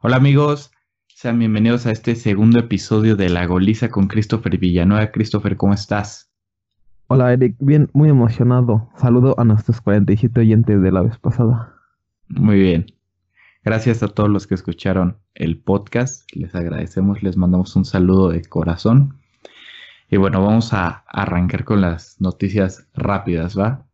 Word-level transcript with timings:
Hola 0.00 0.14
amigos, 0.14 0.70
sean 1.08 1.40
bienvenidos 1.40 1.84
a 1.86 1.90
este 1.90 2.14
segundo 2.14 2.60
episodio 2.60 3.16
de 3.16 3.28
La 3.28 3.46
Goliza 3.46 3.88
con 3.88 4.06
Christopher 4.06 4.56
Villanueva. 4.56 5.10
Christopher, 5.10 5.56
¿cómo 5.56 5.74
estás? 5.74 6.30
Hola 7.08 7.32
Eric, 7.32 7.56
bien, 7.58 7.90
muy 7.94 8.08
emocionado. 8.08 8.88
Saludo 8.94 9.34
a 9.40 9.44
nuestros 9.44 9.80
47 9.80 10.38
oyentes 10.38 10.80
de 10.80 10.92
la 10.92 11.02
vez 11.02 11.18
pasada. 11.18 11.74
Muy 12.28 12.60
bien. 12.60 12.86
Gracias 13.64 14.04
a 14.04 14.06
todos 14.06 14.30
los 14.30 14.46
que 14.46 14.54
escucharon 14.54 15.16
el 15.34 15.58
podcast. 15.58 16.30
Les 16.32 16.54
agradecemos, 16.54 17.24
les 17.24 17.36
mandamos 17.36 17.74
un 17.74 17.84
saludo 17.84 18.28
de 18.28 18.44
corazón. 18.44 19.18
Y 20.08 20.16
bueno, 20.16 20.44
vamos 20.44 20.72
a 20.74 21.02
arrancar 21.08 21.64
con 21.64 21.80
las 21.80 22.20
noticias 22.20 22.86
rápidas, 22.94 23.58
¿va? 23.58 23.84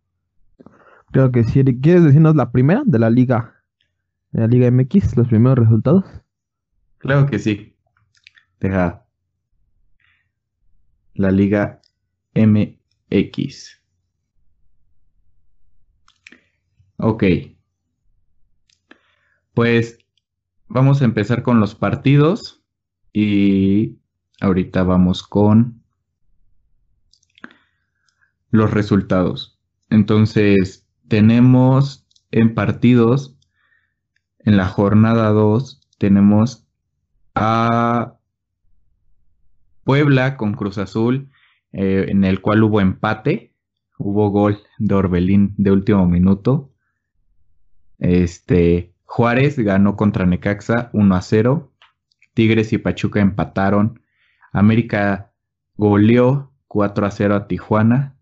Creo 1.13 1.33
que 1.33 1.45
sí, 1.45 1.61
Eric. 1.61 1.81
¿Quieres 1.81 2.05
decirnos 2.05 2.37
la 2.37 2.53
primera 2.53 2.83
de 2.85 2.99
la 2.99 3.09
liga 3.09 3.54
la 4.35 4.49
Liga 4.49 4.69
MX, 4.69 5.17
los 5.17 5.29
primeros 5.29 5.61
resultados? 5.61 6.05
Claro 6.99 7.27
que 7.27 7.39
sí. 7.39 7.77
Deja 8.59 9.07
la 11.15 11.31
Liga 11.31 11.81
MX. 12.35 13.81
Ok. 16.97 17.25
Pues 19.55 19.99
vamos 20.67 21.01
a 21.01 21.05
empezar 21.05 21.45
con 21.45 21.61
los 21.61 21.77
partidos 21.77 22.61
y 23.13 23.99
ahorita 24.41 24.83
vamos 24.83 25.23
con 25.23 25.81
los 28.51 28.73
resultados. 28.73 29.61
Entonces, 29.91 30.89
tenemos 31.07 32.05
en 32.33 32.53
partidos 32.57 33.34
en 34.45 34.57
la 34.57 34.67
jornada 34.67 35.31
2 35.31 35.81
tenemos 35.99 36.67
a 37.35 38.15
Puebla 39.85 40.37
con 40.37 40.55
Cruz 40.55 40.79
Azul, 40.79 41.31
eh, 41.73 42.07
en 42.09 42.25
el 42.25 42.41
cual 42.41 42.63
hubo 42.63 42.81
empate. 42.81 43.53
Hubo 43.99 44.31
gol 44.31 44.59
de 44.79 44.95
Orbelín 44.95 45.55
de 45.57 45.71
último 45.71 46.07
minuto. 46.07 46.73
Este, 47.99 48.93
Juárez 49.05 49.59
ganó 49.59 49.97
contra 49.97 50.27
Necaxa 50.27 50.91
1 50.93 51.15
a 51.15 51.23
0. 51.23 51.73
Tigres 52.35 52.73
y 52.73 52.79
Pachuca 52.79 53.21
empataron. 53.21 54.01
América 54.53 55.33
goleó 55.77 56.53
4 56.69 57.07
a 57.07 57.11
0 57.11 57.35
a 57.37 57.47
Tijuana. 57.47 58.17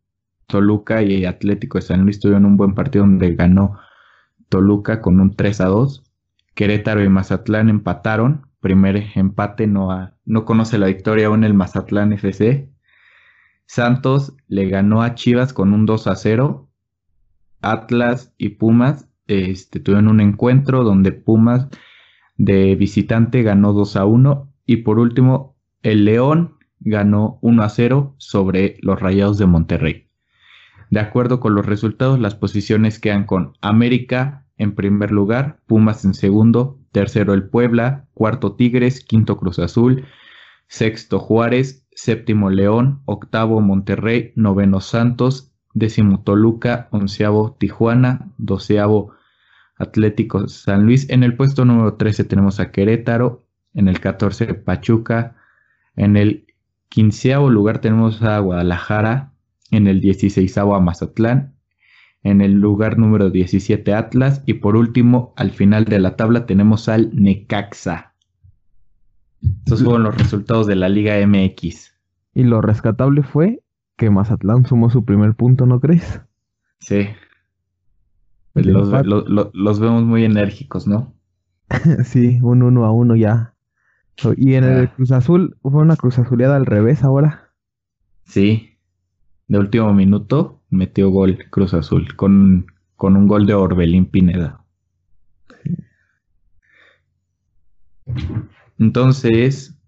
Toluca 0.47 1.03
y 1.03 1.25
Atlético 1.25 1.79
de 1.79 1.83
San 1.83 2.03
Luis 2.03 2.21
tuvieron 2.21 2.45
un 2.45 2.59
buen 2.59 2.75
partido 2.75 3.05
donde 3.07 3.35
ganó 3.35 3.79
Toluca 4.51 5.01
con 5.01 5.19
un 5.21 5.35
3 5.35 5.63
a 5.63 5.67
2. 5.67 6.12
Querétaro 6.55 7.03
y 7.03 7.09
Mazatlán 7.09 7.69
empataron. 7.69 8.47
Primer 8.61 9.11
empate, 9.15 9.67
no, 9.67 10.13
no 10.25 10.45
conoce 10.45 10.79
la 10.79 10.87
victoria 10.87 11.27
aún 11.27 11.45
el 11.45 11.55
Mazatlán 11.55 12.13
FC. 12.13 12.71
Santos 13.67 14.35
le 14.49 14.69
ganó 14.69 15.03
a 15.03 15.15
Chivas 15.15 15.53
con 15.53 15.73
un 15.73 15.87
2 15.87 16.07
a 16.07 16.17
0. 16.17 16.69
Atlas 17.63 18.35
y 18.37 18.51
Pumas 18.51 19.09
este, 19.27 19.81
tuvieron 19.81 20.09
un 20.09 20.21
encuentro 20.21 20.85
donde 20.85 21.13
Pumas 21.13 21.69
de 22.37 22.77
visitante 22.77 23.43
ganó 23.43 23.73
2 23.73 23.97
a 23.97 24.05
1. 24.05 24.53
Y 24.67 24.79
por 24.79 24.99
último, 24.99 25.57
el 25.83 26.05
León 26.05 26.59
ganó 26.81 27.39
1 27.43 27.63
a 27.63 27.69
0 27.69 28.15
sobre 28.19 28.77
los 28.81 29.01
Rayados 29.01 29.39
de 29.39 29.47
Monterrey. 29.47 30.09
De 30.91 31.01
acuerdo 31.01 31.41
con 31.41 31.55
los 31.55 31.65
resultados, 31.65 32.21
las 32.21 32.35
posiciones 32.35 32.99
quedan 32.99 33.25
con 33.25 33.55
América 33.63 34.42
en 34.63 34.75
primer 34.75 35.11
lugar, 35.11 35.61
Pumas 35.67 36.05
en 36.05 36.15
segundo, 36.15 36.79
tercero 36.93 37.35
el 37.35 37.49
Puebla, 37.49 38.07
cuarto 38.15 38.55
Tigres, 38.55 39.05
quinto 39.05 39.37
Cruz 39.37 39.59
Azul, 39.59 40.05
sexto 40.69 41.19
Juárez, 41.19 41.87
séptimo 41.95 42.51
León, 42.51 43.03
octavo 43.05 43.61
Monterrey, 43.61 44.33
noveno 44.37 44.81
Santos, 44.81 45.53
décimo 45.75 46.23
Toluca, 46.23 46.89
onceavo 46.93 47.57
Tijuana, 47.59 48.31
doceavo 48.39 49.15
Atlético 49.77 50.49
San 50.49 50.85
Luis. 50.85 51.09
En 51.11 51.23
el 51.23 51.37
puesto 51.37 51.65
número 51.65 51.95
13 51.95 52.25
tenemos 52.25 52.61
a 52.61 52.71
Querétaro, 52.71 53.47
en 53.75 53.89
el 53.89 54.01
14 54.01 54.55
Pachuca, 54.55 55.37
en 55.97 56.17
el 56.17 56.47
quinceavo 56.89 57.51
lugar 57.51 57.81
tenemos 57.81 58.23
a 58.23 58.39
Guadalajara, 58.39 59.33
en 59.71 59.87
el 59.87 60.01
16 60.01 60.59
a 60.59 60.65
Mazatlán, 60.79 61.57
en 62.23 62.41
el 62.41 62.53
lugar 62.53 62.99
número 62.99 63.31
17 63.31 63.95
Atlas 63.95 64.43
y 64.47 64.55
por 64.55 64.77
último 64.77 65.33
al 65.37 65.51
final 65.51 65.85
de 65.85 65.99
la 65.99 66.17
tabla 66.17 66.47
tenemos 66.47 66.89
al 66.89 67.11
Necaxa. 67.15 68.15
Estos 69.43 69.83
fueron 69.83 70.05
los 70.05 70.17
resultados 70.17 70.67
de 70.67 70.77
la 70.77 70.89
Liga 70.89 71.15
MX. 71.27 71.93
Y 72.35 72.45
lo 72.45 72.61
rescatable 72.61 73.23
fue 73.23 73.63
que 73.97 74.11
Mazatlán 74.11 74.67
sumó 74.67 74.89
su 74.89 75.05
primer 75.05 75.35
punto, 75.35 75.67
¿no 75.67 75.81
crees? 75.81 76.21
Sí. 76.79 77.09
Los, 78.55 79.81
vemos 79.81 80.05
muy 80.05 80.25
enérgicos, 80.25 80.87
¿no? 80.87 81.15
sí, 82.05 82.39
un 82.43 82.63
uno 82.63 82.85
a 82.85 82.93
uno 82.93 83.17
ya. 83.17 83.55
Y 84.37 84.55
en 84.55 84.65
el 84.65 84.87
ah. 84.87 84.93
Cruz 84.95 85.11
Azul, 85.11 85.57
fue 85.63 85.83
una 85.83 85.97
Cruz 85.97 86.19
Azuleada 86.19 86.57
al 86.57 86.67
revés 86.67 87.03
ahora. 87.03 87.51
Sí, 88.25 88.79
de 89.49 89.59
último 89.59 89.93
minuto 89.93 90.62
metió 90.73 91.11
gol 91.11 91.39
Cruz 91.51 91.75
Azul 91.75 92.17
con, 92.17 92.67
con 92.97 93.17
un 93.17 93.29
gol 93.29 93.47
de 93.47 93.55
Orbelín 93.55 94.07
Pineda. 94.07 94.65
Entonces, 98.79 99.79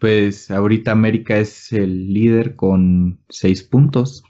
pues 0.00 0.50
ahorita 0.50 0.92
América 0.92 1.38
es 1.38 1.72
el 1.72 2.12
líder 2.12 2.56
con 2.56 3.20
seis 3.28 3.62
puntos. 3.62 4.22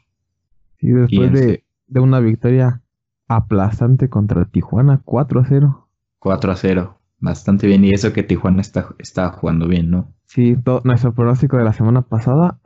Y 0.81 0.89
después 0.93 1.33
de, 1.33 1.65
de, 1.87 2.01
una 2.01 2.21
victoria 2.21 2.83
aplastante 3.29 4.09
contra 4.09 4.47
Tijuana, 4.47 5.03
4 5.05 5.41
a 5.41 5.45
0. 5.45 5.89
4 6.19 6.53
a 6.53 6.57
0, 6.57 7.01
bastante 7.19 7.67
bien. 7.67 7.85
Y 7.85 7.91
eso 7.91 8.13
que 8.13 8.23
Tijuana 8.23 8.63
está, 8.63 8.95
está 8.99 9.31
jugando 9.31 9.69
bien, 9.69 9.91
¿no? 9.91 10.15
Sí, 10.25 10.57
nuestro 10.85 11.13
pronóstico 11.13 11.59
de 11.59 11.65
la 11.65 11.73
semana 11.73 12.03
pasada, 12.03 12.59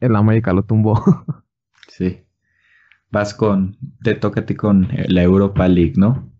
el 0.00 0.16
América 0.16 0.52
lo 0.52 0.62
tumbó. 0.62 1.02
Sí. 1.98 2.20
Vas 3.10 3.34
con, 3.34 3.76
te 4.04 4.14
toca 4.14 4.42
a 4.42 4.46
ti 4.46 4.54
con 4.54 4.86
la 5.08 5.22
Europa 5.22 5.66
League, 5.66 5.94
¿no? 5.96 6.30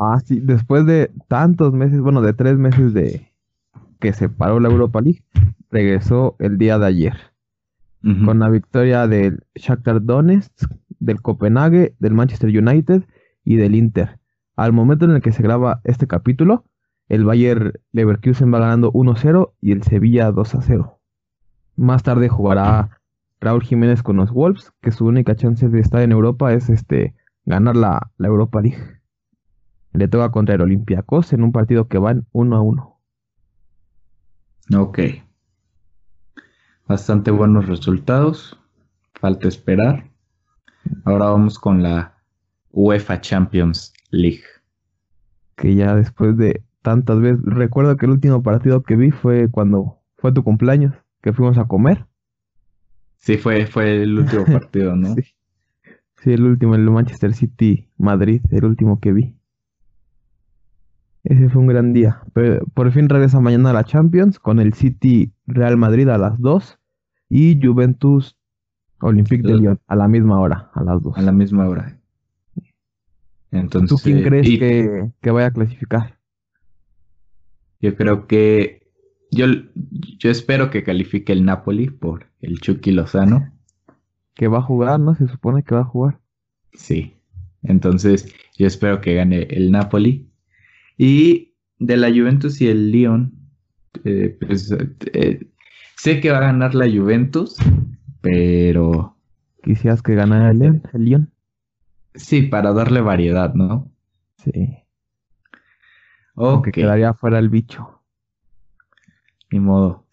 Ah, 0.00 0.18
sí, 0.24 0.40
después 0.40 0.86
de 0.86 1.10
tantos 1.28 1.74
meses, 1.74 2.00
bueno, 2.00 2.22
de 2.22 2.32
tres 2.32 2.56
meses 2.56 2.94
de 2.94 3.30
que 4.00 4.14
se 4.14 4.30
paró 4.30 4.58
la 4.58 4.70
Europa 4.70 5.02
League, 5.02 5.22
regresó 5.70 6.36
el 6.38 6.56
día 6.56 6.78
de 6.78 6.86
ayer. 6.86 7.14
Con 8.24 8.38
la 8.38 8.48
victoria 8.48 9.08
del 9.08 9.44
Shakhtar 9.56 10.00
Donetsk, 10.00 10.70
del 11.00 11.20
Copenhague, 11.20 11.96
del 11.98 12.14
Manchester 12.14 12.56
United 12.56 13.02
y 13.44 13.56
del 13.56 13.74
Inter. 13.74 14.20
Al 14.54 14.72
momento 14.72 15.06
en 15.06 15.10
el 15.10 15.20
que 15.20 15.32
se 15.32 15.42
graba 15.42 15.80
este 15.82 16.06
capítulo, 16.06 16.64
el 17.08 17.24
Bayer 17.24 17.80
Leverkusen 17.90 18.54
va 18.54 18.60
ganando 18.60 18.92
1-0 18.92 19.52
y 19.60 19.72
el 19.72 19.82
Sevilla 19.82 20.30
2-0. 20.30 20.98
Más 21.74 22.04
tarde 22.04 22.28
jugará 22.28 22.95
Raúl 23.40 23.62
Jiménez 23.62 24.02
con 24.02 24.16
los 24.16 24.30
Wolves, 24.30 24.72
que 24.80 24.92
su 24.92 25.06
única 25.06 25.36
chance 25.36 25.68
de 25.68 25.80
estar 25.80 26.00
en 26.02 26.12
Europa 26.12 26.52
es 26.52 26.68
este 26.70 27.14
ganar 27.44 27.76
la, 27.76 28.10
Europa 28.18 28.60
League. 28.60 29.00
Le 29.92 30.08
toca 30.08 30.30
contra 30.30 30.54
el 30.54 30.62
Olympiacos 30.62 31.32
en 31.32 31.42
un 31.42 31.52
partido 31.52 31.88
que 31.88 31.98
van 31.98 32.26
uno 32.32 32.56
a 32.56 32.60
uno. 32.60 33.00
Ok. 34.74 34.98
Bastante 36.86 37.30
buenos 37.30 37.66
resultados. 37.66 38.58
Falta 39.14 39.48
esperar. 39.48 40.10
Ahora 41.04 41.26
vamos 41.26 41.58
con 41.58 41.82
la 41.82 42.14
UEFA 42.72 43.20
Champions 43.20 43.92
League. 44.10 44.44
Que 45.56 45.74
ya 45.74 45.94
después 45.94 46.36
de 46.36 46.62
tantas 46.82 47.20
veces, 47.20 47.40
recuerdo 47.44 47.96
que 47.96 48.06
el 48.06 48.12
último 48.12 48.42
partido 48.42 48.82
que 48.82 48.96
vi 48.96 49.10
fue 49.10 49.50
cuando 49.50 49.98
fue 50.18 50.32
tu 50.32 50.44
cumpleaños, 50.44 50.94
que 51.22 51.32
fuimos 51.32 51.58
a 51.58 51.66
comer. 51.66 52.06
Sí, 53.18 53.36
fue, 53.38 53.66
fue 53.66 54.02
el 54.02 54.18
último 54.18 54.44
partido, 54.46 54.94
¿no? 54.96 55.14
sí. 55.14 56.32
el 56.32 56.44
último, 56.44 56.74
el 56.74 56.90
Manchester 56.90 57.34
City 57.34 57.88
Madrid, 57.98 58.40
el 58.50 58.64
último 58.64 59.00
que 59.00 59.12
vi. 59.12 59.34
Ese 61.24 61.48
fue 61.48 61.60
un 61.60 61.66
gran 61.66 61.92
día. 61.92 62.22
Pero 62.32 62.64
por 62.66 62.92
fin 62.92 63.08
regresa 63.08 63.40
mañana 63.40 63.70
a 63.70 63.72
la 63.72 63.84
Champions 63.84 64.38
con 64.38 64.60
el 64.60 64.74
City 64.74 65.32
Real 65.46 65.76
Madrid 65.76 66.08
a 66.08 66.18
las 66.18 66.40
2 66.40 66.78
y 67.28 67.60
Juventus 67.60 68.36
Olympique 69.00 69.42
de 69.42 69.56
Lyon 69.56 69.80
a 69.88 69.96
la 69.96 70.06
misma 70.06 70.40
hora, 70.40 70.70
a 70.72 70.84
las 70.84 71.02
2. 71.02 71.18
A 71.18 71.22
la 71.22 71.32
misma 71.32 71.68
hora. 71.68 71.98
Entonces, 73.50 73.88
¿Tú 73.90 73.96
quién 74.02 74.22
crees 74.22 74.46
que, 74.46 75.10
que 75.20 75.30
vaya 75.30 75.48
a 75.48 75.50
clasificar? 75.50 76.16
Yo 77.80 77.94
creo 77.96 78.26
que 78.26 78.85
yo, 79.30 79.46
yo 80.18 80.30
espero 80.30 80.70
que 80.70 80.82
califique 80.82 81.32
el 81.32 81.44
Napoli 81.44 81.90
por 81.90 82.26
el 82.40 82.60
Chucky 82.60 82.92
Lozano. 82.92 83.52
Que 84.34 84.48
va 84.48 84.58
a 84.58 84.62
jugar, 84.62 85.00
¿no? 85.00 85.14
Se 85.14 85.26
supone 85.28 85.62
que 85.62 85.74
va 85.74 85.82
a 85.82 85.84
jugar. 85.84 86.20
Sí. 86.72 87.14
Entonces, 87.62 88.32
yo 88.56 88.66
espero 88.66 89.00
que 89.00 89.14
gane 89.14 89.42
el 89.50 89.70
Napoli. 89.70 90.30
Y 90.98 91.54
de 91.78 91.96
la 91.96 92.08
Juventus 92.08 92.60
y 92.60 92.68
el 92.68 92.90
Lyon, 92.90 93.32
eh, 94.04 94.36
pues, 94.40 94.74
eh, 95.12 95.46
sé 95.96 96.20
que 96.20 96.30
va 96.30 96.38
a 96.38 96.52
ganar 96.52 96.74
la 96.74 96.86
Juventus, 96.86 97.56
pero... 98.20 99.16
Quisieras 99.62 100.00
que 100.02 100.14
ganara 100.14 100.50
el 100.50 100.58
Lyon, 100.58 100.82
el 100.92 101.04
Lyon. 101.04 101.32
Sí, 102.14 102.42
para 102.42 102.72
darle 102.72 103.00
variedad, 103.00 103.52
¿no? 103.54 103.90
Sí. 104.38 104.78
Aunque 106.36 106.70
quedaría 106.70 107.14
fuera 107.14 107.38
el 107.38 107.48
bicho. 107.48 107.95
Ni 109.50 109.60
modo. 109.60 110.06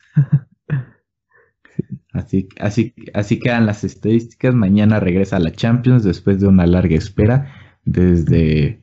Así, 2.13 2.47
así, 2.59 2.93
así 3.13 3.39
quedan 3.39 3.65
las 3.65 3.83
estadísticas. 3.83 4.53
Mañana 4.53 4.99
regresa 4.99 5.37
a 5.37 5.39
la 5.39 5.51
Champions 5.51 6.03
después 6.03 6.39
de 6.39 6.47
una 6.47 6.67
larga 6.67 6.95
espera. 6.95 7.51
Desde 7.85 8.81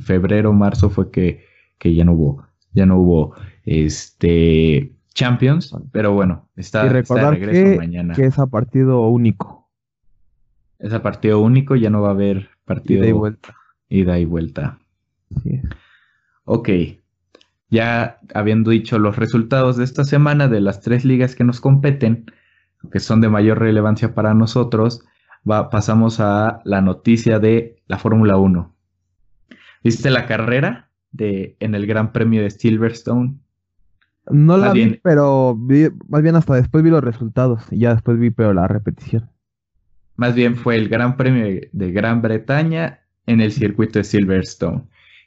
febrero, 0.00 0.52
marzo 0.52 0.88
fue 0.90 1.10
que, 1.10 1.44
que, 1.78 1.94
ya 1.94 2.04
no 2.04 2.14
hubo, 2.14 2.46
ya 2.72 2.86
no 2.86 2.98
hubo 2.98 3.34
este 3.64 4.94
Champions. 5.12 5.76
Pero 5.92 6.14
bueno, 6.14 6.48
está, 6.56 6.86
y 6.86 6.88
recordar 6.88 7.34
de 7.34 7.46
regreso 7.46 7.70
que, 7.72 7.76
mañana. 7.76 8.14
Que 8.14 8.24
es 8.24 8.38
a 8.38 8.46
partido 8.46 9.06
único. 9.08 9.70
Es 10.78 10.92
a 10.94 11.02
partido 11.02 11.40
único, 11.40 11.76
ya 11.76 11.90
no 11.90 12.00
va 12.00 12.08
a 12.08 12.12
haber 12.12 12.48
partido. 12.64 13.02
Ida 13.02 13.10
y 13.10 13.12
vuelta. 13.12 13.56
Ida 13.88 14.18
y 14.18 14.24
vuelta. 14.24 14.78
Ok 16.44 16.68
ya 17.68 18.18
habiendo 18.34 18.70
dicho 18.70 18.98
los 18.98 19.16
resultados 19.16 19.76
de 19.76 19.84
esta 19.84 20.04
semana 20.04 20.48
de 20.48 20.60
las 20.60 20.80
tres 20.80 21.04
ligas 21.04 21.34
que 21.34 21.44
nos 21.44 21.60
competen, 21.60 22.26
que 22.92 23.00
son 23.00 23.20
de 23.20 23.28
mayor 23.28 23.58
relevancia 23.58 24.14
para 24.14 24.34
nosotros, 24.34 25.04
va, 25.48 25.70
pasamos 25.70 26.20
a 26.20 26.60
la 26.64 26.80
noticia 26.80 27.38
de 27.38 27.82
la 27.86 27.98
Fórmula 27.98 28.36
1. 28.36 28.74
¿Viste 29.82 30.10
la 30.10 30.26
carrera 30.26 30.90
de, 31.10 31.56
en 31.60 31.74
el 31.74 31.86
Gran 31.86 32.12
Premio 32.12 32.42
de 32.42 32.50
Silverstone? 32.50 33.36
No 34.28 34.56
la 34.56 34.72
vi, 34.72 34.98
pero 35.04 35.56
más 36.08 36.22
bien 36.22 36.34
hasta 36.34 36.54
después 36.54 36.82
vi 36.82 36.90
los 36.90 37.04
resultados 37.04 37.62
y 37.70 37.78
ya 37.78 37.94
después 37.94 38.18
vi 38.18 38.30
pero 38.30 38.52
la 38.52 38.66
repetición. 38.66 39.30
Más 40.16 40.34
bien 40.34 40.56
fue 40.56 40.76
el 40.76 40.88
Gran 40.88 41.16
Premio 41.16 41.60
de 41.70 41.92
Gran 41.92 42.22
Bretaña 42.22 43.00
en 43.26 43.40
el 43.40 43.52
circuito 43.52 44.00
de 44.00 44.04
Silverstone 44.04 44.84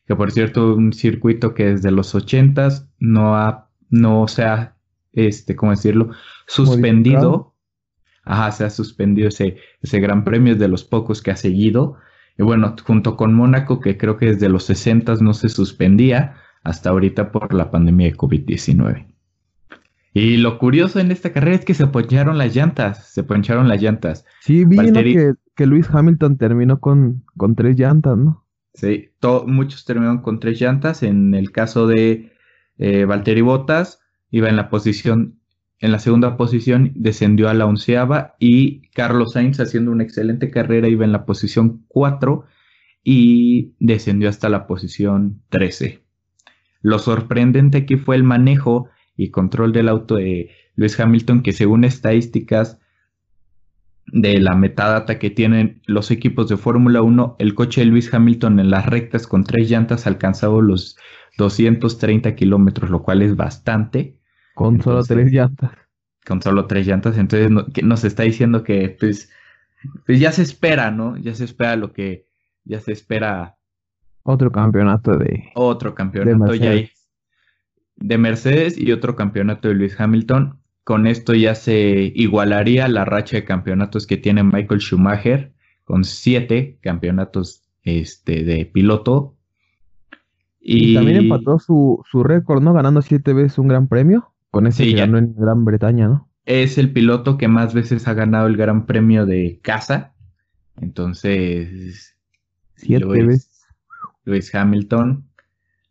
que 0.09 0.15
por 0.15 0.31
cierto, 0.31 0.73
un 0.73 0.91
circuito 0.91 1.53
que 1.53 1.65
desde 1.67 1.91
los 1.91 2.15
80 2.15 2.67
no 2.97 3.35
ha, 3.35 3.69
no 3.91 4.27
se 4.27 4.41
ha, 4.41 4.75
este, 5.13 5.55
¿cómo 5.55 5.71
decirlo? 5.71 6.09
Suspendido. 6.47 7.53
Ajá, 8.23 8.51
se 8.51 8.63
ha 8.63 8.71
suspendido 8.71 9.27
ese, 9.27 9.57
ese 9.83 9.99
gran 9.99 10.23
premio, 10.23 10.53
es 10.53 10.59
de 10.59 10.67
los 10.67 10.83
pocos 10.83 11.21
que 11.21 11.29
ha 11.29 11.35
seguido. 11.35 11.97
Y 12.39 12.41
bueno, 12.41 12.75
junto 12.83 13.15
con 13.17 13.35
Mónaco, 13.35 13.81
que 13.81 13.99
creo 13.99 14.17
que 14.17 14.25
desde 14.25 14.49
los 14.49 14.63
60 14.63 15.13
no 15.21 15.35
se 15.35 15.47
suspendía, 15.47 16.37
hasta 16.63 16.89
ahorita 16.89 17.31
por 17.31 17.53
la 17.53 17.69
pandemia 17.69 18.07
de 18.07 18.17
COVID-19. 18.17 19.05
Y 20.15 20.37
lo 20.37 20.57
curioso 20.57 20.99
en 20.99 21.11
esta 21.11 21.31
carrera 21.31 21.57
es 21.57 21.65
que 21.65 21.75
se 21.75 21.85
poncharon 21.85 22.39
las 22.39 22.55
llantas, 22.55 23.11
se 23.13 23.21
poncharon 23.21 23.67
las 23.67 23.79
llantas. 23.79 24.25
Sí, 24.41 24.65
vi 24.65 24.91
que, 24.91 25.35
que 25.55 25.67
Luis 25.67 25.87
Hamilton 25.87 26.39
terminó 26.39 26.79
con, 26.79 27.25
con 27.37 27.53
tres 27.53 27.77
llantas, 27.77 28.17
¿no? 28.17 28.48
Muchos 29.45 29.85
terminaron 29.85 30.21
con 30.21 30.39
tres 30.39 30.59
llantas. 30.59 31.03
En 31.03 31.33
el 31.33 31.51
caso 31.51 31.87
de 31.87 32.33
eh, 32.77 33.05
Valtteri 33.05 33.41
Bottas, 33.41 34.01
iba 34.31 34.49
en 34.49 34.55
la 34.55 34.69
posición, 34.69 35.39
en 35.79 35.91
la 35.91 35.99
segunda 35.99 36.37
posición, 36.37 36.91
descendió 36.95 37.49
a 37.49 37.53
la 37.53 37.65
onceava 37.65 38.35
y 38.39 38.89
Carlos 38.89 39.33
Sainz, 39.33 39.59
haciendo 39.59 39.91
una 39.91 40.03
excelente 40.03 40.49
carrera, 40.51 40.87
iba 40.87 41.05
en 41.05 41.11
la 41.11 41.25
posición 41.25 41.85
cuatro 41.87 42.45
y 43.03 43.73
descendió 43.79 44.29
hasta 44.29 44.49
la 44.49 44.67
posición 44.67 45.41
13. 45.49 46.03
Lo 46.81 46.99
sorprendente 46.99 47.79
aquí 47.79 47.97
fue 47.97 48.15
el 48.15 48.23
manejo 48.23 48.89
y 49.15 49.31
control 49.31 49.73
del 49.73 49.89
auto 49.89 50.15
de 50.15 50.51
Lewis 50.75 50.99
Hamilton, 50.99 51.43
que 51.43 51.51
según 51.51 51.83
estadísticas 51.83 52.78
de 54.11 54.39
la 54.39 54.55
metadata 54.55 55.19
que 55.19 55.29
tienen 55.29 55.81
los 55.85 56.11
equipos 56.11 56.49
de 56.49 56.57
Fórmula 56.57 57.01
1, 57.01 57.35
el 57.39 57.55
coche 57.55 57.81
de 57.81 57.87
Lewis 57.87 58.13
Hamilton 58.13 58.59
en 58.59 58.69
las 58.69 58.85
rectas 58.85 59.27
con 59.27 59.43
tres 59.43 59.69
llantas 59.69 60.05
ha 60.05 60.09
alcanzado 60.09 60.61
los 60.61 60.97
230 61.37 62.35
kilómetros, 62.35 62.89
lo 62.89 63.03
cual 63.03 63.21
es 63.21 63.35
bastante. 63.35 64.19
Con 64.55 64.81
solo 64.81 65.03
tres 65.03 65.31
llantas. 65.31 65.71
Con 66.25 66.41
solo 66.41 66.65
tres 66.65 66.85
llantas, 66.85 67.17
entonces 67.17 67.49
nos 67.83 68.03
está 68.03 68.23
diciendo 68.23 68.63
que 68.63 68.95
pues, 68.99 69.31
pues, 70.05 70.19
ya 70.19 70.31
se 70.31 70.41
espera, 70.41 70.91
¿no? 70.91 71.17
Ya 71.17 71.33
se 71.33 71.45
espera 71.45 71.75
lo 71.75 71.93
que, 71.93 72.27
ya 72.65 72.79
se 72.79 72.91
espera. 72.91 73.57
Otro 74.23 74.51
campeonato 74.51 75.17
de... 75.17 75.51
Otro 75.55 75.95
campeonato 75.95 76.51
de 76.51 76.59
ya 76.59 76.71
hay 76.71 76.91
de 77.99 78.17
Mercedes 78.17 78.77
y 78.77 78.91
otro 78.91 79.15
campeonato 79.15 79.67
de 79.67 79.75
Lewis 79.75 79.99
Hamilton 79.99 80.58
con 80.89 81.05
esto 81.05 81.35
ya 81.35 81.53
se 81.53 82.11
igualaría 82.15 82.87
la 82.87 83.05
racha 83.05 83.37
de 83.37 83.45
campeonatos 83.45 84.07
que 84.07 84.17
tiene 84.17 84.41
Michael 84.41 84.81
Schumacher, 84.81 85.53
con 85.83 86.03
siete 86.03 86.79
campeonatos 86.81 87.61
este, 87.83 88.43
de 88.43 88.65
piloto. 88.65 89.35
Y, 90.59 90.95
también 90.95 91.17
empató 91.17 91.59
su, 91.59 92.03
récord, 92.23 92.63
¿no? 92.63 92.73
Ganando 92.73 93.03
siete 93.03 93.33
veces 93.33 93.59
un 93.59 93.67
gran 93.67 93.87
premio. 93.87 94.33
Con 94.49 94.65
ese 94.65 94.83
que 94.83 94.93
ganó 94.93 95.19
en 95.19 95.35
Gran 95.35 95.63
Bretaña, 95.63 96.07
¿no? 96.07 96.27
Es 96.45 96.79
el 96.79 96.91
piloto 96.91 97.37
que 97.37 97.47
más 97.47 97.75
veces 97.75 98.07
ha 98.07 98.15
ganado 98.15 98.47
el 98.47 98.57
gran 98.57 98.87
premio 98.87 99.27
de 99.27 99.59
casa. 99.61 100.15
Entonces. 100.81 102.17
Siete 102.77 103.05
veces. 103.05 103.63
Luis 104.25 104.55
Hamilton. 104.55 105.23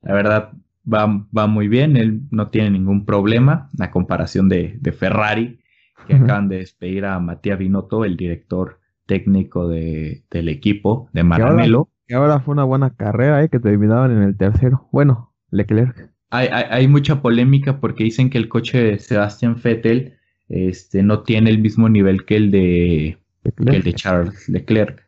La 0.03 0.13
verdad, 0.13 0.55
va, 0.93 1.47
muy 1.47 1.69
bien, 1.69 1.97
él 1.97 2.23
no 2.31 2.49
tiene 2.49 2.71
ningún 2.71 3.05
problema, 3.05 3.69
a 3.79 3.91
comparación 3.91 4.49
de, 4.49 4.79
Ferrari, 4.97 5.61
que 6.07 6.15
acaban 6.15 6.49
de 6.49 6.59
despedir 6.59 7.05
a 7.05 7.19
Matías 7.19 7.59
Binotto, 7.59 8.05
el 8.05 8.17
director 8.17 8.81
técnico 9.07 9.69
del 9.69 10.49
equipo 10.49 11.09
de 11.13 11.25
Maranello. 11.25 11.89
Que 12.07 12.15
ahora, 12.15 12.41
fue 12.41 12.53
una 12.53 12.65
buena 12.65 12.95
carrera, 12.95 13.43
eh, 13.43 13.51
que 13.51 13.59
terminaban 13.59 14.11
en 14.13 14.23
el 14.23 14.37
tercero. 14.37 14.89
Bueno, 14.93 15.35
Leclerc. 15.51 16.11
Hay, 16.31 16.49
hay, 16.49 16.89
mucha 16.89 17.21
polémica 17.21 17.81
porque 17.81 18.05
dicen 18.05 18.31
que 18.31 18.39
el 18.39 18.49
coche 18.49 18.83
de 18.83 18.99
Sebastian 18.99 19.57
Vettel 19.63 20.15
este, 20.49 21.03
no 21.03 21.23
tiene 21.23 21.51
el 21.51 21.59
mismo 21.59 21.89
nivel 21.89 22.25
que 22.25 22.37
el 22.37 22.51
de, 22.51 23.19
que 23.45 23.77
el 23.77 23.83
de 23.83 23.93
Charles 23.93 24.49
Leclerc. 24.49 25.07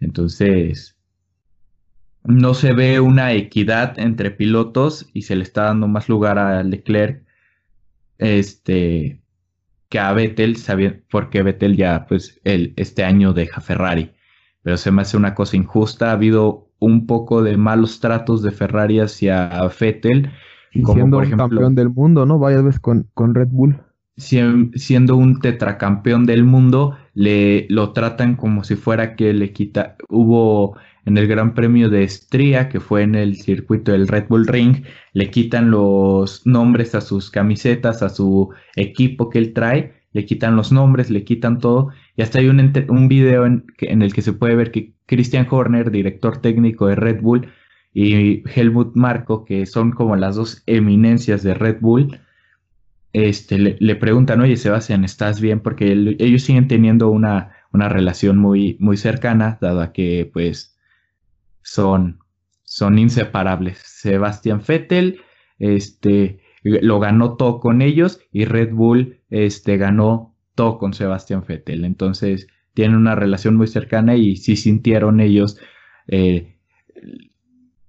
Entonces, 0.00 0.95
no 2.26 2.54
se 2.54 2.72
ve 2.72 3.00
una 3.00 3.32
equidad 3.32 3.98
entre 3.98 4.30
pilotos 4.30 5.08
y 5.12 5.22
se 5.22 5.36
le 5.36 5.42
está 5.42 5.64
dando 5.64 5.88
más 5.88 6.08
lugar 6.08 6.38
a 6.38 6.62
Leclerc 6.62 7.26
este, 8.18 9.20
que 9.88 9.98
a 9.98 10.12
Vettel, 10.12 10.56
porque 11.10 11.42
Vettel 11.42 11.76
ya 11.76 12.06
pues 12.06 12.40
el, 12.44 12.72
este 12.76 13.04
año 13.04 13.32
deja 13.32 13.60
Ferrari. 13.60 14.12
Pero 14.62 14.76
se 14.76 14.90
me 14.90 15.02
hace 15.02 15.16
una 15.16 15.34
cosa 15.34 15.56
injusta. 15.56 16.10
Ha 16.10 16.12
habido 16.12 16.68
un 16.78 17.06
poco 17.06 17.42
de 17.42 17.56
malos 17.56 18.00
tratos 18.00 18.42
de 18.42 18.50
Ferrari 18.50 19.00
hacia 19.00 19.62
Vettel. 19.80 20.30
como 20.82 20.94
siendo 20.94 21.16
por 21.18 21.24
ejemplo, 21.24 21.48
campeón 21.48 21.74
del 21.74 21.90
mundo, 21.90 22.26
¿no? 22.26 22.38
Varias 22.38 22.64
veces 22.64 22.80
con, 22.80 23.08
con 23.14 23.34
Red 23.34 23.48
Bull. 23.50 23.80
Siendo 24.16 25.16
un 25.16 25.40
tetracampeón 25.40 26.24
del 26.24 26.42
mundo, 26.42 26.96
le 27.12 27.66
lo 27.68 27.92
tratan 27.92 28.34
como 28.34 28.64
si 28.64 28.74
fuera 28.74 29.14
que 29.14 29.34
le 29.34 29.52
quita. 29.52 29.96
Hubo 30.08 30.76
en 31.06 31.16
el 31.16 31.28
Gran 31.28 31.54
Premio 31.54 31.88
de 31.88 32.02
Estría, 32.02 32.68
que 32.68 32.80
fue 32.80 33.02
en 33.02 33.14
el 33.14 33.36
circuito 33.36 33.92
del 33.92 34.08
Red 34.08 34.26
Bull 34.28 34.46
Ring, 34.46 34.84
le 35.12 35.30
quitan 35.30 35.70
los 35.70 36.44
nombres 36.46 36.94
a 36.96 37.00
sus 37.00 37.30
camisetas, 37.30 38.02
a 38.02 38.08
su 38.08 38.50
equipo 38.74 39.30
que 39.30 39.38
él 39.38 39.52
trae, 39.52 39.94
le 40.12 40.24
quitan 40.24 40.56
los 40.56 40.72
nombres, 40.72 41.08
le 41.10 41.22
quitan 41.22 41.58
todo, 41.58 41.90
y 42.16 42.22
hasta 42.22 42.40
hay 42.40 42.48
un, 42.48 43.08
video 43.08 43.46
en, 43.46 43.64
el 43.78 44.12
que 44.12 44.22
se 44.22 44.32
puede 44.32 44.56
ver 44.56 44.72
que 44.72 44.94
Christian 45.06 45.46
Horner, 45.48 45.92
director 45.92 46.38
técnico 46.38 46.88
de 46.88 46.96
Red 46.96 47.20
Bull, 47.22 47.48
y 47.94 48.42
Helmut 48.54 48.96
Marko, 48.96 49.44
que 49.44 49.64
son 49.64 49.92
como 49.92 50.16
las 50.16 50.34
dos 50.36 50.64
eminencias 50.66 51.42
de 51.44 51.54
Red 51.54 51.78
Bull, 51.80 52.18
este, 53.12 53.58
le, 53.58 53.96
preguntan, 53.96 54.40
oye 54.40 54.56
Sebastián, 54.56 55.04
¿estás 55.04 55.40
bien? 55.40 55.60
Porque 55.60 55.92
ellos 56.18 56.42
siguen 56.42 56.68
teniendo 56.68 57.08
una, 57.08 57.52
una 57.72 57.88
relación 57.88 58.36
muy, 58.36 58.76
muy 58.80 58.96
cercana, 58.98 59.56
dado 59.60 59.90
que 59.92 60.28
pues 60.30 60.75
son, 61.66 62.20
son 62.62 62.98
inseparables. 62.98 63.78
Sebastián 63.78 64.62
Vettel 64.66 65.20
este, 65.58 66.40
lo 66.62 67.00
ganó 67.00 67.36
todo 67.36 67.58
con 67.58 67.82
ellos 67.82 68.20
y 68.30 68.44
Red 68.44 68.72
Bull 68.72 69.20
este, 69.30 69.76
ganó 69.76 70.36
todo 70.54 70.78
con 70.78 70.94
Sebastián 70.94 71.44
Vettel. 71.46 71.84
Entonces 71.84 72.46
tienen 72.72 72.96
una 72.96 73.16
relación 73.16 73.56
muy 73.56 73.66
cercana 73.66 74.14
y 74.14 74.36
si 74.36 74.54
sintieron 74.54 75.20
ellos, 75.20 75.58
eh, 76.06 76.56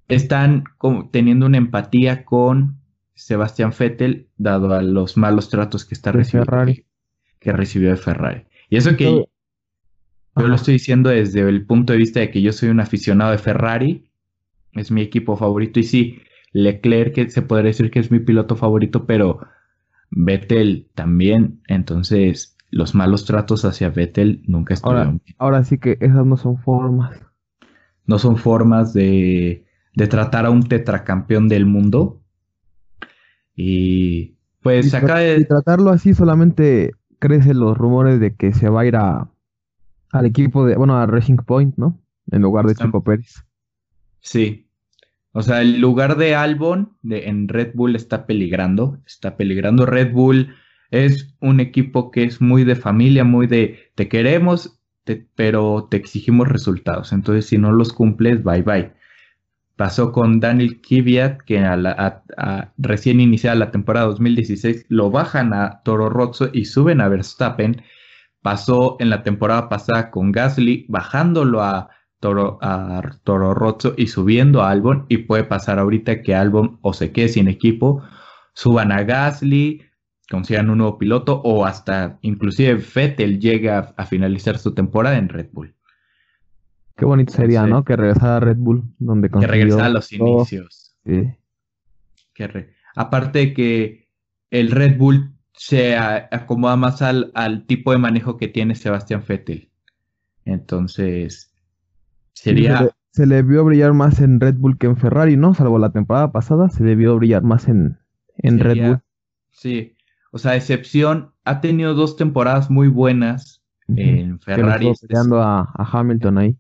están 0.08 0.64
como 0.80 1.10
teniendo 1.12 1.46
una 1.46 1.58
empatía 1.58 2.26
con 2.26 2.80
Sebastián 3.14 3.74
Vettel, 3.78 4.30
dado 4.38 4.74
a 4.74 4.82
los 4.82 5.18
malos 5.18 5.50
tratos 5.50 5.86
que 5.86 5.94
está 5.94 6.12
recibiendo, 6.12 6.66
que, 7.40 7.52
recibió 7.52 7.92
de 7.92 7.98
Ferrari. 7.98 8.46
Y 8.70 8.78
eso 8.78 8.96
que 8.98 9.26
yo 10.40 10.48
lo 10.48 10.56
estoy 10.56 10.74
diciendo 10.74 11.10
desde 11.10 11.42
el 11.42 11.66
punto 11.66 11.94
de 11.94 12.00
vista 12.00 12.20
de 12.20 12.32
que 12.32 12.42
yo 12.42 12.52
soy 12.52 12.70
un 12.70 12.80
aficionado 12.80 13.32
de 13.32 13.38
Ferrari, 13.38 14.10
es 14.74 14.92
mi 14.92 15.02
equipo 15.02 15.36
favorito 15.36 15.80
y 15.80 15.84
sí, 15.84 16.22
Leclerc, 16.54 17.14
que 17.14 17.30
se 17.30 17.42
podría 17.42 17.68
decir 17.68 17.92
que 17.92 18.00
es 18.00 18.12
mi 18.12 18.20
piloto 18.20 18.56
favorito, 18.56 19.06
pero 19.06 19.40
Vettel 20.12 20.88
también. 20.96 21.62
Entonces, 21.68 22.56
los 22.70 22.96
malos 22.96 23.26
tratos 23.26 23.66
hacia 23.66 23.90
Vettel 23.90 24.44
nunca 24.48 24.74
estuvieron 24.74 25.08
ahora, 25.08 25.36
Ahora 25.38 25.64
sí 25.64 25.78
que 25.78 25.98
esas 26.02 26.26
no 26.26 26.38
son 26.38 26.58
formas. 26.58 27.20
No 28.06 28.20
son 28.20 28.38
formas 28.38 28.94
de, 28.94 29.66
de 29.94 30.08
tratar 30.08 30.46
a 30.46 30.50
un 30.50 30.64
tetracampeón 30.64 31.48
del 31.50 31.66
mundo. 31.66 32.22
Y 33.56 34.38
pues 34.62 34.94
acá 34.94 35.18
de... 35.18 35.44
tratarlo 35.46 35.90
así 35.90 36.14
solamente 36.14 36.92
crecen 37.20 37.60
los 37.60 37.78
rumores 37.78 38.20
de 38.20 38.36
que 38.36 38.54
se 38.54 38.70
va 38.70 38.82
a 38.82 38.86
ir 38.86 38.96
a, 38.96 39.30
al 40.12 40.26
equipo 40.26 40.66
de, 40.66 40.76
bueno, 40.76 40.98
a 40.98 41.06
Racing 41.06 41.38
Point, 41.38 41.76
¿no? 41.78 42.00
En 42.32 42.42
lugar 42.42 42.66
de 42.66 42.76
Chico 42.76 43.04
Pérez. 43.04 43.44
Sí. 44.22 44.70
O 45.32 45.42
sea, 45.44 45.62
el 45.62 45.80
lugar 45.80 46.18
de 46.18 46.36
Albon 46.36 46.98
de, 47.02 47.28
en 47.28 47.48
Red 47.48 47.72
Bull 47.76 47.96
está 47.96 48.26
peligrando. 48.26 49.00
Está 49.06 49.38
peligrando. 49.38 49.86
Red 49.86 50.12
Bull 50.12 50.56
es 50.92 51.36
un 51.42 51.60
equipo 51.60 52.12
que 52.12 52.24
es 52.24 52.42
muy 52.42 52.64
de 52.64 52.76
familia, 52.76 53.24
muy 53.24 53.48
de 53.48 53.92
te 53.96 54.08
queremos, 54.08 54.80
pero 55.36 55.88
te 55.90 55.98
exigimos 55.98 56.48
resultados. 56.48 57.14
Entonces, 57.14 57.46
si 57.46 57.58
no 57.58 57.72
los 57.72 57.94
cumples, 57.94 58.44
bye 58.44 58.62
bye. 58.62 58.92
Pasó 59.76 60.12
con 60.12 60.40
Daniel 60.40 60.82
Kvyat, 60.82 61.42
que 61.42 61.60
a 61.60 62.74
recién 62.78 63.20
iniciada 63.20 63.56
la 63.56 63.72
temporada 63.72 64.08
2016 64.08 64.88
lo 64.90 65.12
bajan 65.12 65.54
a 65.54 65.84
Toro 65.84 66.10
Rosso 66.10 66.50
y 66.52 66.66
suben 66.66 67.00
a 67.00 67.10
Verstappen. 67.10 67.84
Pasó 68.42 68.98
en 69.00 69.10
la 69.10 69.24
temporada 69.24 69.70
pasada 69.70 70.12
con 70.12 70.32
Gasly, 70.32 70.86
bajándolo 70.88 71.62
a 71.62 71.90
Toro, 72.20 72.60
a 72.62 73.02
Toro 73.24 73.54
Rosso 73.54 73.94
y 73.98 74.08
subiendo 74.08 74.62
a 74.62 74.72
Albon. 74.72 75.06
Y 75.10 75.20
puede 75.20 75.44
pasar 75.44 75.80
ahorita 75.80 76.22
que 76.22 76.36
Albon 76.36 76.80
o 76.82 76.94
se 76.94 77.12
quede 77.12 77.30
sin 77.30 77.48
equipo, 77.48 78.04
suban 78.54 78.92
a 78.92 79.04
Gasly, 79.04 79.84
consigan 80.30 80.70
un 80.70 80.80
nuevo 80.80 80.98
piloto 80.98 81.42
o 81.44 81.66
hasta 81.66 82.20
inclusive 82.22 82.84
Vettel 82.96 83.40
llega 83.40 83.94
a 83.96 84.06
finalizar 84.06 84.58
su 84.58 84.74
temporada 84.74 85.18
en 85.18 85.30
Red 85.30 85.50
Bull. 85.52 85.74
Qué 86.96 87.06
bonito 87.06 87.32
sería, 87.32 87.66
¿no? 87.68 87.86
Que 87.86 87.96
regresara 87.96 88.38
a 88.38 88.40
Red 88.40 88.58
Bull, 88.58 88.84
donde 88.98 89.30
Que 89.30 89.46
regresara 89.46 89.86
a 89.86 89.90
los 89.90 90.12
inicios. 90.12 90.98
Sí. 91.06 91.32
Aparte 92.96 93.40
de 93.40 93.54
que 93.54 94.10
el 94.50 94.72
Red 94.72 94.98
Bull 94.98 95.37
se 95.58 95.98
acomoda 95.98 96.78
más 96.78 97.02
al, 97.02 97.66
tipo 97.68 97.92
de 97.92 97.98
manejo 97.98 98.38
que 98.38 98.48
tiene 98.48 98.76
Sebastián 98.76 99.24
Vettel. 99.28 99.70
Entonces, 100.46 101.54
sería... 102.34 102.90
Se 103.12 103.26
le, 103.26 103.42
vio 103.42 103.66
brillar 103.66 103.94
más 103.94 104.22
en 104.22 104.40
Red 104.40 104.56
Bull 104.56 104.78
que 104.78 104.86
en 104.86 104.96
Ferrari, 104.96 105.36
¿no? 105.36 105.56
Salvo 105.56 105.80
la 105.80 105.92
temporada 105.92 106.32
pasada, 106.32 106.70
se 106.70 106.84
le 106.84 106.96
vio 106.96 107.16
brillar 107.18 107.42
más 107.42 107.68
en, 107.68 107.98
en 108.38 108.60
Red 108.60 108.88
Bull. 108.88 109.00
Sí, 109.50 109.96
o 110.32 110.38
sea, 110.38 110.56
excepción, 110.56 111.34
ha 111.44 111.60
tenido 111.60 111.96
dos 111.96 112.16
temporadas 112.16 112.70
muy 112.70 112.88
buenas 112.88 113.64
en 113.88 114.40
Ferrari. 114.40 114.94
peleando 115.02 115.42
a 115.42 115.68
Hamilton 115.76 116.38
ahí 116.38 116.58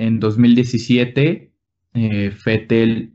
en 0.00 0.18
2017 0.18 1.52
eh, 1.92 2.30
Fettel 2.30 3.12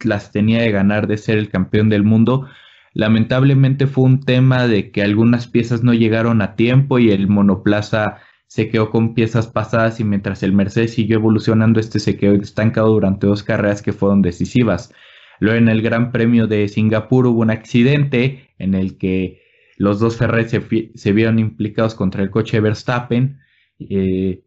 las 0.00 0.32
tenía 0.32 0.60
de 0.60 0.70
ganar 0.70 1.06
de 1.06 1.16
ser 1.16 1.38
el 1.38 1.48
campeón 1.48 1.88
del 1.88 2.04
mundo. 2.04 2.46
Lamentablemente 2.92 3.86
fue 3.86 4.04
un 4.04 4.20
tema 4.20 4.66
de 4.66 4.90
que 4.90 5.02
algunas 5.02 5.46
piezas 5.46 5.82
no 5.82 5.94
llegaron 5.94 6.42
a 6.42 6.56
tiempo 6.56 6.98
y 6.98 7.10
el 7.10 7.28
monoplaza 7.28 8.18
se 8.46 8.68
quedó 8.68 8.90
con 8.90 9.14
piezas 9.14 9.46
pasadas 9.46 10.00
y 10.00 10.04
mientras 10.04 10.42
el 10.42 10.52
Mercedes 10.52 10.94
siguió 10.94 11.16
evolucionando, 11.16 11.78
este 11.78 12.00
se 12.00 12.16
quedó 12.16 12.34
estancado 12.34 12.88
durante 12.88 13.28
dos 13.28 13.44
carreras 13.44 13.80
que 13.80 13.92
fueron 13.92 14.22
decisivas. 14.22 14.92
Luego 15.38 15.58
en 15.58 15.68
el 15.68 15.82
Gran 15.82 16.10
Premio 16.10 16.48
de 16.48 16.66
Singapur 16.66 17.26
hubo 17.26 17.40
un 17.40 17.50
accidente 17.50 18.50
en 18.58 18.74
el 18.74 18.98
que 18.98 19.40
los 19.76 20.00
dos 20.00 20.16
Ferrari 20.16 20.46
se, 20.48 21.12
vieron 21.12 21.38
implicados 21.38 21.94
contra 21.94 22.22
el 22.22 22.30
coche 22.30 22.60
Verstappen. 22.60 23.38
Eh, 23.78 24.42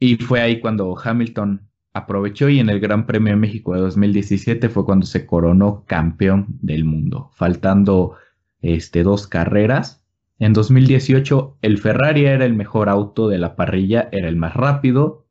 y 0.00 0.16
fue 0.16 0.40
ahí 0.40 0.60
cuando 0.60 0.98
Hamilton 1.02 1.69
aprovechó 1.92 2.48
y 2.48 2.60
en 2.60 2.70
el 2.70 2.80
Gran 2.80 3.06
Premio 3.06 3.32
de 3.32 3.40
México 3.40 3.74
de 3.74 3.80
2017 3.80 4.68
fue 4.68 4.84
cuando 4.84 5.06
se 5.06 5.26
coronó 5.26 5.84
campeón 5.86 6.46
del 6.60 6.84
mundo, 6.84 7.30
faltando 7.34 8.16
este, 8.60 9.02
dos 9.02 9.26
carreras. 9.26 10.04
En 10.38 10.52
2018 10.52 11.58
el 11.62 11.78
Ferrari 11.78 12.26
era 12.26 12.44
el 12.44 12.54
mejor 12.54 12.88
auto 12.88 13.28
de 13.28 13.38
la 13.38 13.56
parrilla, 13.56 14.08
era 14.12 14.28
el 14.28 14.36
más 14.36 14.54
rápido. 14.54 15.26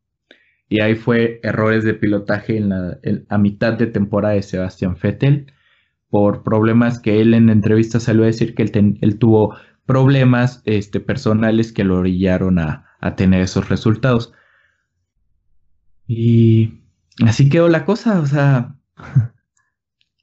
Y 0.67 0.81
ahí 0.81 0.95
fue 0.95 1.39
errores 1.41 1.83
de 1.83 1.95
pilotaje 1.95 2.57
en 2.57 2.69
la, 2.69 2.99
a 3.29 3.37
mitad 3.39 3.73
de 3.73 3.87
temporada 3.87 4.35
de 4.35 4.43
Sebastián 4.43 4.95
Vettel 5.01 5.51
por 6.09 6.43
problemas 6.43 6.99
que 6.99 7.21
él 7.21 7.33
en 7.33 7.49
entrevista 7.49 7.99
salió 7.99 8.23
a 8.23 8.27
decir 8.27 8.53
que 8.53 8.63
él, 8.63 9.19
tuvo 9.19 9.55
problemas 9.85 10.61
este, 10.65 10.99
personales 10.99 11.71
que 11.71 11.83
lo 11.83 11.97
orillaron 11.97 12.59
a, 12.59 12.85
a 12.99 13.15
tener 13.15 13.41
esos 13.41 13.69
resultados. 13.69 14.33
Y 16.11 16.81
así 17.23 17.49
quedó 17.49 17.69
la 17.69 17.85
cosa, 17.85 18.19
o 18.19 18.25
sea, 18.25 18.75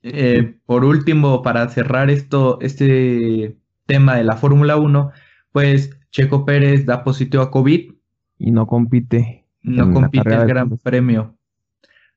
eh, 0.02 0.56
por 0.66 0.84
último, 0.84 1.42
para 1.42 1.68
cerrar 1.68 2.10
esto, 2.10 2.58
este 2.60 3.56
tema 3.86 4.16
de 4.16 4.24
la 4.24 4.36
Fórmula 4.36 4.78
1, 4.78 5.12
pues 5.52 5.96
Checo 6.10 6.44
Pérez 6.44 6.86
da 6.86 7.04
positivo 7.04 7.44
a 7.44 7.52
COVID. 7.52 7.92
Y 8.36 8.50
no 8.50 8.66
compite. 8.66 9.46
No 9.62 9.92
compite 9.92 10.34
el 10.34 10.48
Gran 10.48 10.76
Premio. 10.78 11.36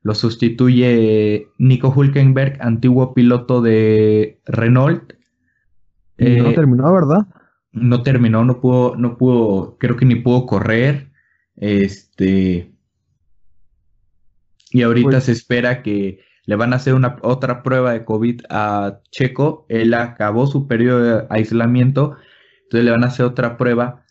Lo 0.01 0.15
sustituye 0.15 1.49
Nico 1.59 1.93
Hulkenberg, 1.95 2.57
antiguo 2.61 3.13
piloto 3.13 3.61
de 3.61 4.41
Renault. 4.47 5.13
no 6.17 6.49
eh, 6.49 6.53
terminó, 6.55 6.91
¿verdad? 6.91 7.27
No 7.71 8.01
terminó, 8.01 8.43
no 8.45 8.61
pudo, 8.61 8.95
no 8.95 9.15
pudo, 9.15 9.77
creo 9.77 9.95
que 9.95 10.05
ni 10.05 10.15
pudo 10.15 10.47
correr. 10.47 11.11
Este, 11.55 12.73
y 14.71 14.83
ahorita 14.83 15.09
pues 15.09 15.23
se 15.25 15.31
espera 15.31 15.81
que 15.81 16.19
le 16.45 16.55
van 16.55 16.73
a 16.73 16.77
hacer 16.77 16.95
una 16.95 17.17
otra 17.21 17.61
prueba 17.63 17.93
de 17.93 18.05
COVID 18.05 18.41
a 18.49 19.01
Checo. 19.11 19.65
Él 19.69 19.93
acabó 19.93 20.47
su 20.47 20.67
periodo 20.67 21.03
de 21.03 21.27
aislamiento, 21.29 22.15
entonces 22.63 22.85
le 22.85 22.91
van 22.91 23.03
a 23.03 23.07
hacer 23.07 23.25
otra 23.25 23.57
prueba. 23.57 24.03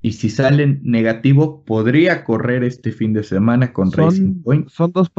Y 0.00 0.12
si 0.12 0.30
sale 0.30 0.80
negativo, 0.82 1.64
podría 1.64 2.24
correr 2.24 2.64
este 2.64 2.90
fin 2.90 3.12
de 3.12 3.22
semana 3.22 3.72
con 3.72 3.92
Racing 3.92 4.42
Point. 4.42 4.68
Son 4.68 4.90
dos, 4.92 5.12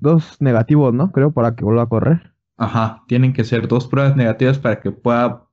dos 0.00 0.36
negativos, 0.40 0.94
¿no? 0.94 1.10
Creo, 1.10 1.32
para 1.32 1.56
que 1.56 1.64
vuelva 1.64 1.82
a 1.82 1.88
correr. 1.88 2.34
Ajá, 2.56 3.02
tienen 3.08 3.32
que 3.32 3.44
ser 3.44 3.66
dos 3.66 3.88
pruebas 3.88 4.14
negativas 4.14 4.58
para 4.58 4.80
que 4.80 4.92
pueda 4.92 5.44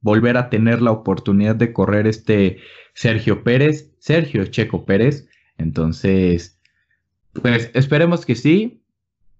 volver 0.00 0.36
a 0.36 0.50
tener 0.50 0.82
la 0.82 0.92
oportunidad 0.92 1.56
de 1.56 1.72
correr 1.72 2.06
este 2.06 2.58
Sergio 2.94 3.42
Pérez, 3.42 3.92
Sergio 3.98 4.44
Checo 4.44 4.84
Pérez. 4.84 5.28
Entonces, 5.56 6.57
pues 7.40 7.70
esperemos 7.74 8.24
que 8.26 8.34
sí, 8.34 8.82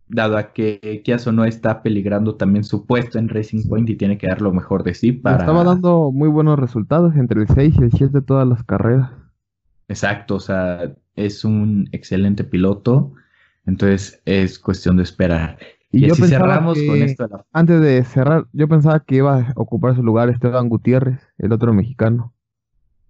dado 0.09 0.37
a 0.37 0.53
que 0.53 1.03
Kiaso 1.05 1.33
no 1.33 1.45
está 1.45 1.83
peligrando 1.83 2.37
también 2.37 2.65
su 2.65 2.87
puesto 2.87 3.19
en 3.19 3.29
Racing 3.29 3.69
Point 3.69 3.89
y 3.91 3.97
tiene 3.97 4.19
que 4.19 4.27
dar 4.27 4.41
lo 4.41 4.53
mejor 4.53 4.83
de 4.83 4.95
sí 4.95 5.13
para... 5.13 5.39
Estaba 5.39 5.65
dando 5.65 6.11
muy 6.13 6.29
buenos 6.29 6.59
resultados 6.59 7.15
entre 7.17 7.43
el 7.43 7.49
6 7.49 7.75
y 7.79 7.83
el 7.85 7.93
7 7.93 8.13
de 8.13 8.23
todas 8.23 8.49
las 8.49 8.63
carreras. 8.65 9.11
Exacto, 9.89 10.37
o 10.37 10.41
sea, 10.41 10.93
es 11.15 11.45
un 11.45 11.89
excelente 11.93 12.45
piloto, 12.45 13.13
entonces 13.67 14.21
es 14.25 14.59
cuestión 14.59 14.97
de 14.97 15.03
esperar. 15.03 15.59
Y, 15.91 16.07
yo 16.07 16.15
si 16.15 16.25
cerramos 16.25 16.79
con 16.83 17.03
esto... 17.03 17.47
Antes 17.53 17.81
de 17.81 18.05
cerrar, 18.05 18.47
yo 18.53 18.69
pensaba 18.69 19.01
que 19.01 19.17
iba 19.17 19.39
a 19.39 19.53
ocupar 19.57 19.95
su 19.95 20.03
lugar 20.03 20.29
Esteban 20.29 20.69
Gutiérrez, 20.69 21.21
el 21.39 21.53
otro 21.53 21.73
mexicano. 21.73 22.35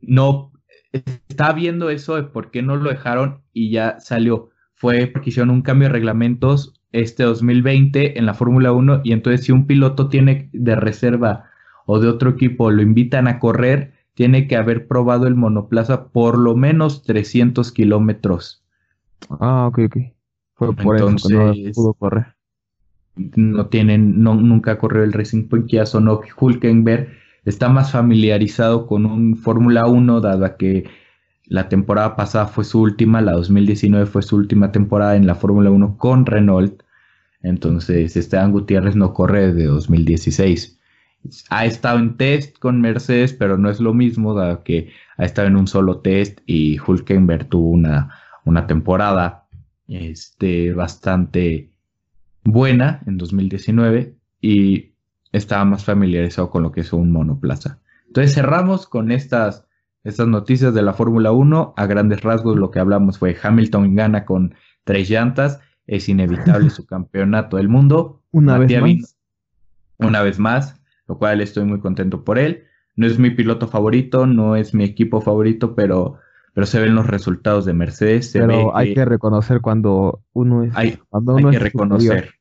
No, 0.01 0.53
está 0.93 1.53
viendo 1.53 1.91
eso 1.91 2.17
de 2.17 2.23
por 2.25 2.51
qué 2.51 2.63
no 2.63 2.77
lo 2.77 2.91
dejaron 2.91 3.43
y 3.53 3.71
ya 3.71 3.99
salió 3.99 4.51
fue 4.79 5.09
porque 5.09 5.31
hicieron 5.31 5.51
un 5.51 5.63
cambio 5.63 5.89
de 5.89 5.93
reglamentos 5.93 6.81
este 6.93 7.25
2020 7.25 8.19
en 8.19 8.27
la 8.27 8.35
Fórmula 8.35 8.73
1 8.73 9.03
y 9.05 9.13
entonces 9.13 9.45
si 9.45 9.53
un 9.53 9.67
piloto 9.67 10.09
tiene 10.09 10.49
de 10.53 10.77
reserva 10.77 11.45
o 11.85 12.01
de 12.01 12.09
otro 12.09 12.31
equipo 12.31 12.71
lo 12.71 12.81
invitan 12.81 13.29
a 13.29 13.41
correr, 13.41 13.95
tiene 14.15 14.47
que 14.47 14.57
haber 14.57 14.87
probado 14.87 15.27
el 15.27 15.35
monoplaza 15.35 16.09
por 16.09 16.39
lo 16.39 16.57
menos 16.57 17.03
300 17.03 17.73
kilómetros. 17.73 18.65
Ah, 19.41 19.67
ok, 19.67 19.81
ok. 19.87 19.97
Fue 20.55 20.75
por 20.75 20.97
eso 20.97 21.29
que 21.29 21.35
no 21.35 21.53
pudo 21.73 21.95
correr. 21.95 22.27
No 23.17 23.67
tienen, 23.67 24.23
no, 24.23 24.35
nunca 24.35 24.79
corrió 24.79 25.03
el 25.03 25.13
Racing 25.13 25.49
Point, 25.49 25.69
ya 25.71 25.87
sonó 25.87 26.21
Hulkenberg. 26.39 27.09
Está 27.45 27.69
más 27.69 27.93
familiarizado 27.93 28.87
con 28.87 29.07
un 29.07 29.37
Fórmula 29.37 29.87
1, 29.87 30.21
dado 30.21 30.57
que 30.57 30.85
la 31.49 31.69
temporada 31.69 32.15
pasada 32.15 32.47
fue 32.47 32.65
su 32.65 32.81
última, 32.81 33.21
la 33.21 33.33
2019 33.33 34.07
fue 34.07 34.23
su 34.23 34.37
última 34.37 34.71
temporada 34.71 35.17
en 35.17 35.27
la 35.27 35.35
Fórmula 35.35 35.71
1 35.71 35.97
con 35.97 36.27
Renault. 36.27 36.83
Entonces, 37.43 38.17
Esteban 38.17 38.53
Gutiérrez 38.53 38.97
no 38.97 39.15
corre 39.15 39.49
desde 39.49 39.65
2016. 39.65 40.79
Ha 41.51 41.67
estado 41.67 41.99
en 41.99 42.17
test 42.17 42.59
con 42.59 42.81
Mercedes, 42.81 43.33
pero 43.33 43.59
no 43.59 43.71
es 43.71 43.81
lo 43.81 43.95
mismo, 43.95 44.35
dado 44.35 44.63
que 44.63 44.91
ha 45.17 45.25
estado 45.25 45.49
en 45.49 45.57
un 45.57 45.67
solo 45.67 46.01
test 46.01 46.41
y 46.47 46.79
Hulkenberg 46.79 47.49
tuvo 47.49 47.71
una, 47.71 48.11
una 48.45 48.67
temporada 48.67 49.47
este, 49.89 50.73
bastante 50.75 51.71
buena 52.45 53.03
en 53.07 53.19
2019 53.19 54.15
y 54.41 54.93
estaba 55.33 55.65
más 55.65 55.85
familiarizado 55.85 56.51
con 56.51 56.63
lo 56.63 56.73
que 56.73 56.83
es 56.83 56.93
un 56.93 57.11
monoplaza. 57.11 57.81
Entonces 58.07 58.35
cerramos 58.35 58.87
con 58.87 59.11
estas, 59.11 59.67
estas 60.05 60.29
noticias 60.29 60.75
de 60.75 60.83
la 60.83 60.93
Fórmula 60.93 61.33
1. 61.33 61.75
A 61.77 61.87
grandes 61.87 62.23
rasgos 62.23 62.57
lo 62.57 62.71
que 62.71 62.79
hablamos 62.79 63.19
fue 63.19 63.37
Hamilton 63.41 63.95
gana 63.95 64.25
con 64.25 64.55
tres 64.85 65.09
llantas, 65.11 65.61
es 65.87 66.09
inevitable 66.09 66.71
su 66.71 66.87
campeonato 66.87 67.57
del 67.57 67.69
mundo. 67.69 68.23
Una 68.31 68.59
vez 68.59 68.81
más. 68.81 69.17
una 69.99 70.23
vez 70.23 70.39
más, 70.39 70.81
lo 71.07 71.19
cual 71.19 71.41
estoy 71.41 71.65
muy 71.65 71.81
contento 71.81 72.25
por 72.25 72.39
él. 72.39 72.65
No 72.97 73.07
es 73.07 73.19
mi 73.19 73.31
piloto 73.31 73.69
favorito, 73.69 74.27
no 74.27 74.57
es 74.57 74.75
mi 74.75 74.85
equipo 74.85 75.21
favorito, 75.21 75.75
pero, 75.75 76.19
pero 76.53 76.67
se 76.67 76.81
ven 76.81 76.95
los 76.95 77.07
resultados 77.07 77.65
de 77.65 77.73
Mercedes. 77.73 78.31
pero 78.33 78.77
hay 78.77 78.95
que, 78.95 79.05
reconocer 79.05 79.61
cuando 79.61 80.23
uno 80.33 80.65
es. 80.65 80.73
Hay, 80.75 80.99
que 81.51 81.59
reconocer. 81.59 82.35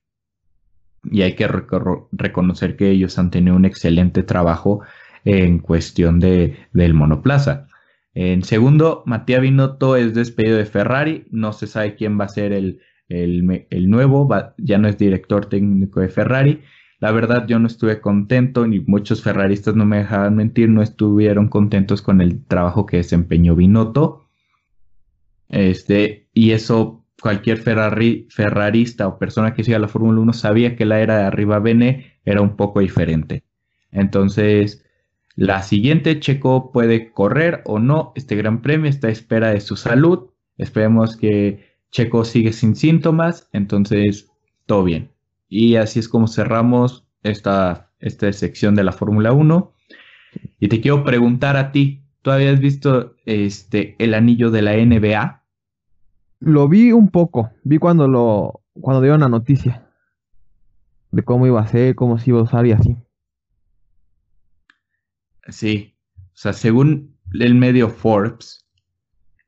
Y 1.04 1.22
hay 1.22 1.36
que 1.36 1.48
reconocer 1.48 2.76
que 2.76 2.90
ellos 2.90 3.18
han 3.20 3.30
tenido 3.30 3.56
un 3.56 3.66
excelente 3.66 4.24
trabajo 4.24 4.82
en 5.28 5.60
cuestión 5.60 6.20
de, 6.20 6.56
del 6.72 6.94
monoplaza. 6.94 7.68
En 8.14 8.44
segundo, 8.44 9.04
Matías 9.06 9.42
Binotto 9.42 9.96
es 9.96 10.14
despedido 10.14 10.58
de 10.58 10.66
Ferrari. 10.66 11.28
No 11.32 11.54
se 11.54 11.68
sabe 11.68 11.96
quién 11.96 12.20
va 12.20 12.26
a 12.26 12.30
ser 12.30 12.54
el, 12.54 12.80
el, 13.10 13.90
nuevo. 13.90 14.30
ya 14.58 14.78
no 14.78 14.88
es 14.88 14.98
director 14.98 15.48
técnico 15.48 16.00
de 16.00 16.08
Ferrari. 16.08 16.62
La 17.00 17.12
verdad 17.12 17.46
yo 17.46 17.60
no 17.60 17.68
estuve 17.68 18.02
contento, 18.02 18.66
ni 18.66 18.80
muchos 18.80 19.22
ferraristas 19.22 19.76
no 19.76 19.86
me 19.86 19.98
dejaban 19.98 20.36
mentir, 20.36 20.70
no 20.70 20.82
estuvieron 20.82 21.48
contentos 21.48 22.02
con 22.02 22.22
el 22.22 22.44
trabajo 22.46 22.86
que 22.86 22.98
desempeñó 22.98 23.56
Binotto. 23.56 24.30
Este, 25.50 26.30
y 26.34 26.52
eso 26.52 27.06
cualquier 27.22 27.58
Ferrari, 27.58 28.28
ferrarista 28.30 29.08
o 29.08 29.20
persona 29.20 29.54
que 29.54 29.64
siga 29.64 29.80
la 29.80 29.88
Fórmula 29.88 30.22
1 30.22 30.34
sabía 30.34 30.76
que 30.76 30.86
la 30.86 31.02
era 31.02 31.18
de 31.18 31.24
arriba 31.26 31.60
Bene 31.60 32.20
era 32.24 32.42
un 32.42 32.56
poco 32.56 32.80
diferente. 32.80 33.44
Entonces, 33.92 34.87
la 35.38 35.62
siguiente, 35.62 36.20
Checo 36.20 36.72
puede 36.72 37.12
correr 37.12 37.62
o 37.66 37.78
no 37.78 38.12
este 38.16 38.36
gran 38.36 38.64
premio, 38.64 38.90
está 38.90 39.08
a 39.08 39.12
espera 39.12 39.52
de 39.52 39.62
su 39.62 39.76
salud. 39.76 40.32
Esperemos 40.58 41.16
que 41.16 41.78
Checo 41.92 42.26
sigue 42.26 42.52
sin 42.54 42.76
síntomas, 42.76 43.48
entonces 43.54 44.32
todo 44.66 44.84
bien. 44.84 45.12
Y 45.48 45.76
así 45.76 46.00
es 46.00 46.10
como 46.10 46.28
cerramos 46.28 47.08
esta, 47.22 47.92
esta 48.00 48.34
sección 48.34 48.74
de 48.74 48.84
la 48.84 48.92
Fórmula 48.92 49.32
1. 49.32 49.72
Y 50.60 50.70
te 50.70 50.82
quiero 50.82 51.04
preguntar 51.04 51.56
a 51.56 51.72
ti, 51.72 52.02
¿tú 52.24 52.32
habías 52.32 52.60
visto 52.60 53.16
este, 53.26 53.96
el 54.00 54.16
anillo 54.16 54.50
de 54.50 54.64
la 54.64 54.76
NBA? 54.76 55.44
Lo 56.40 56.68
vi 56.68 56.92
un 56.94 57.10
poco, 57.10 57.52
vi 57.64 57.78
cuando 57.78 58.08
lo 58.08 58.64
cuando 58.82 59.02
dieron 59.02 59.22
la 59.22 59.30
noticia 59.30 59.88
de 61.12 61.22
cómo 61.24 61.46
iba 61.46 61.62
a 61.62 61.68
ser, 61.68 61.94
cómo 61.94 62.18
se 62.18 62.32
iba 62.32 62.40
a 62.40 62.44
usar 62.44 62.66
y 62.66 62.72
así. 62.72 62.98
Sí, 65.50 65.96
o 66.14 66.38
sea, 66.38 66.54
según 66.54 67.16
el 67.34 67.56
medio 67.56 67.90
Forbes, 67.90 68.68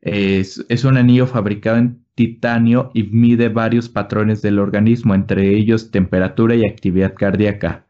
es, 0.02 0.86
un 0.86 0.98
anillo 0.98 1.28
fabricado 1.28 1.78
en 1.78 2.06
titanio 2.16 2.92
y 2.94 3.04
mide 3.04 3.50
varios 3.50 3.90
patrones 3.90 4.42
del 4.42 4.60
organismo, 4.60 5.14
entre 5.14 5.56
ellos 5.56 5.92
temperatura 5.92 6.56
y 6.56 6.66
actividad 6.66 7.14
cardíaca. 7.16 7.86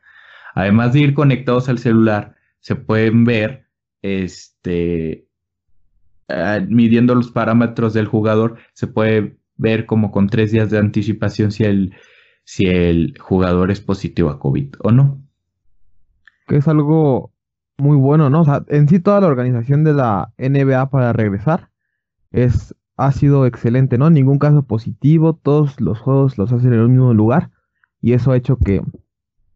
Además 0.56 0.94
de 0.94 1.02
ir 1.02 1.14
conectados 1.14 1.70
al 1.70 1.80
celular, 1.80 2.36
se 2.60 2.76
pueden 2.76 3.26
ver 3.26 3.68
este, 4.02 5.28
ah, 6.28 6.60
midiendo 6.68 7.16
los 7.16 7.32
parámetros 7.32 7.94
del 7.94 8.08
jugador, 8.08 8.58
se 8.74 8.88
puede 8.88 9.38
ver 9.56 9.86
como 9.86 10.12
con 10.12 10.28
tres 10.28 10.52
días 10.52 10.70
de 10.70 10.78
anticipación 10.78 11.52
si 11.52 11.64
el, 11.64 11.96
si 12.44 12.66
el 12.66 13.16
jugador 13.20 13.72
es 13.72 13.82
positivo 13.82 14.30
a 14.30 14.40
COVID 14.40 14.76
o 14.80 14.92
no. 14.92 15.22
Que 16.48 16.58
es 16.58 16.68
algo 16.68 17.32
muy 17.80 17.98
bueno, 17.98 18.30
¿no? 18.30 18.42
O 18.42 18.46
sea, 18.46 18.64
en 18.68 18.88
sí 18.88 19.00
toda 19.00 19.22
la 19.22 19.28
organización 19.28 19.84
de 19.84 19.94
la 19.94 20.34
NBA 20.38 20.90
para 20.90 21.14
regresar 21.14 21.70
es 22.32 22.76
ha 22.98 23.12
sido 23.14 23.46
excelente, 23.46 23.98
¿no? 23.98 24.10
Ningún 24.10 24.40
caso 24.40 24.64
positivo, 24.64 25.34
todos 25.34 25.80
los 25.80 26.00
juegos 26.00 26.38
los 26.38 26.52
hacen 26.52 26.74
en 26.74 26.80
el 26.82 26.90
mismo 26.90 27.14
lugar 27.14 27.50
y 28.02 28.14
eso 28.14 28.32
ha 28.32 28.38
hecho 28.38 28.58
que 28.58 28.82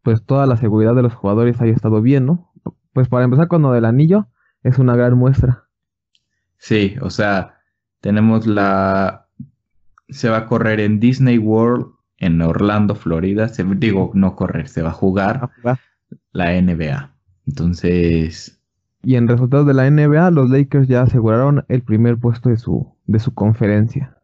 pues 0.01 0.23
toda 0.23 0.45
la 0.45 0.57
seguridad 0.57 0.95
de 0.95 1.01
los 1.01 1.13
jugadores 1.13 1.59
haya 1.61 1.73
estado 1.73 2.01
bien, 2.01 2.25
¿no? 2.25 2.51
Pues 2.93 3.09
para 3.09 3.25
empezar 3.25 3.47
con 3.47 3.61
lo 3.61 3.71
del 3.71 3.85
anillo 3.85 4.27
es 4.63 4.79
una 4.79 4.95
gran 4.95 5.17
muestra. 5.17 5.65
Sí, 6.57 6.95
o 7.01 7.09
sea, 7.09 7.57
tenemos 7.99 8.47
la 8.47 9.27
se 10.09 10.29
va 10.29 10.37
a 10.37 10.45
correr 10.45 10.79
en 10.79 10.99
Disney 10.99 11.37
World 11.37 11.87
en 12.17 12.41
Orlando, 12.41 12.95
Florida, 12.95 13.49
se 13.49 13.63
digo, 13.63 14.11
no 14.13 14.35
correr, 14.35 14.69
se 14.69 14.81
va 14.81 14.89
a 14.89 14.93
jugar, 14.93 15.37
a 15.43 15.47
jugar. 15.47 15.79
la 16.31 16.53
NBA. 16.61 17.12
Entonces, 17.47 18.59
y 19.03 19.15
en 19.15 19.27
resultados 19.27 19.67
de 19.67 19.73
la 19.73 19.89
NBA, 19.89 20.31
los 20.31 20.49
Lakers 20.49 20.87
ya 20.87 21.01
aseguraron 21.01 21.65
el 21.67 21.81
primer 21.83 22.17
puesto 22.17 22.49
de 22.49 22.57
su, 22.57 22.95
de 23.05 23.19
su 23.19 23.33
conferencia. 23.33 24.17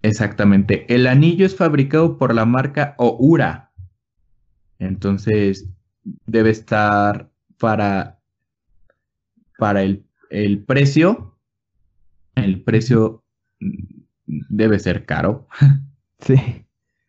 Exactamente. 0.00 0.92
El 0.92 1.06
anillo 1.06 1.44
es 1.44 1.54
fabricado 1.54 2.16
por 2.16 2.34
la 2.34 2.46
marca 2.46 2.94
Oura. 2.96 3.72
Entonces, 4.78 5.68
debe 6.02 6.48
estar 6.48 7.28
para, 7.58 8.18
para 9.58 9.82
el, 9.82 10.06
el 10.30 10.64
precio. 10.64 11.36
El 12.36 12.62
precio 12.62 13.22
debe 14.26 14.78
ser 14.78 15.04
caro. 15.04 15.46
Sí. 16.20 16.34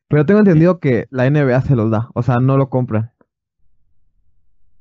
Pero 0.08 0.24
tengo 0.24 0.42
entendido 0.42 0.80
que 0.80 1.08
la 1.10 1.28
NBA 1.28 1.62
se 1.62 1.76
los 1.76 1.90
da. 1.90 2.10
O 2.14 2.22
sea, 2.22 2.40
no 2.40 2.58
lo 2.58 2.70
compran. 2.70 3.12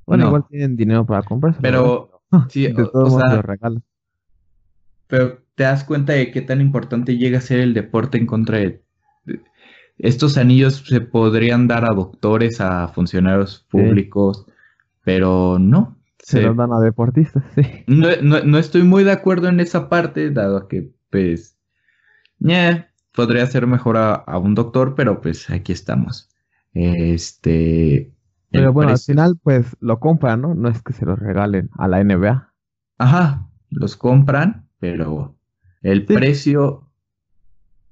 Bueno, 0.08 0.28
igual 0.28 0.44
tienen 0.48 0.74
dinero 0.74 1.04
para 1.04 1.22
comprarse. 1.22 1.60
Pero, 1.60 2.22
sí, 2.48 2.66
o, 2.94 3.10
sea, 3.10 3.42
Pero 5.06 5.38
te 5.54 5.64
das 5.64 5.84
cuenta 5.84 6.14
de 6.14 6.30
qué 6.30 6.40
tan 6.40 6.62
importante 6.62 7.18
llega 7.18 7.38
a 7.38 7.42
ser 7.42 7.60
el 7.60 7.74
deporte 7.74 8.16
en 8.18 8.26
contra 8.26 8.58
de... 8.58 8.82
Estos 9.98 10.38
anillos 10.38 10.84
se 10.86 11.00
podrían 11.00 11.66
dar 11.66 11.84
a 11.84 11.92
doctores, 11.92 12.60
a 12.60 12.88
funcionarios 12.88 13.66
públicos, 13.68 14.46
pero 15.04 15.58
no. 15.58 15.98
Se, 16.20 16.40
los 16.40 16.56
dan 16.56 16.72
a 16.72 16.80
deportistas, 16.80 17.44
sí. 17.54 17.62
No, 17.86 18.58
estoy 18.58 18.84
muy 18.84 19.02
de 19.04 19.12
acuerdo 19.12 19.48
en 19.48 19.60
esa 19.60 19.88
parte, 19.88 20.30
dado 20.30 20.68
que, 20.68 20.90
pues, 21.10 21.58
podría 23.12 23.44
ser 23.46 23.66
mejor 23.66 23.96
a, 23.96 24.14
a 24.14 24.38
un 24.38 24.54
doctor, 24.54 24.94
pero 24.94 25.20
pues 25.20 25.50
aquí 25.50 25.72
estamos. 25.72 26.30
Este, 26.72 28.12
pero 28.50 28.72
bueno, 28.72 28.92
al 28.92 28.98
final 28.98 29.38
pues 29.42 29.76
lo 29.80 30.00
compran, 30.00 30.40
¿no? 30.40 30.54
No 30.54 30.68
es 30.68 30.82
que 30.82 30.92
se 30.92 31.04
los 31.04 31.18
regalen 31.18 31.70
a 31.76 31.88
la 31.88 32.02
NBA. 32.02 32.52
Ajá, 32.98 33.46
los 33.70 33.96
compran, 33.96 34.66
pero 34.78 35.36
el 35.82 36.04
precio, 36.04 36.88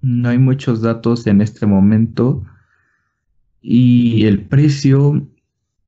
no 0.01 0.29
hay 0.29 0.39
muchos 0.39 0.83
datos 0.83 1.27
en 1.27 1.41
este 1.41 1.67
momento. 1.67 2.45
Y 3.61 4.27
el 4.27 4.47
precio 4.47 5.27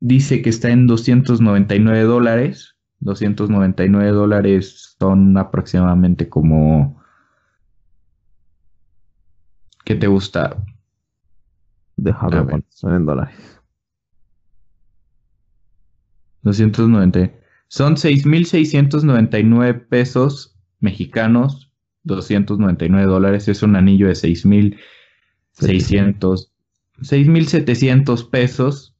dice 0.00 0.42
que 0.42 0.50
está 0.50 0.70
en 0.70 0.86
299 0.86 2.02
dólares. 2.02 2.76
299 3.00 4.10
dólares 4.10 4.96
son 4.98 5.36
aproximadamente 5.36 6.28
como... 6.28 7.00
¿Qué 9.84 9.94
te 9.94 10.06
gusta? 10.06 10.62
Déjame 11.96 12.42
ver 12.42 12.64
son 12.68 12.94
en 12.94 13.06
dólares. 13.06 13.57
290. 16.42 17.32
Son 17.68 17.96
6.699 17.96 19.88
pesos 19.88 20.58
mexicanos, 20.80 21.70
299 22.04 23.06
dólares. 23.06 23.48
Es 23.48 23.62
un 23.62 23.76
anillo 23.76 24.08
de 24.08 24.14
6.600, 24.14 26.50
6.700 27.00 28.30
pesos. 28.30 28.96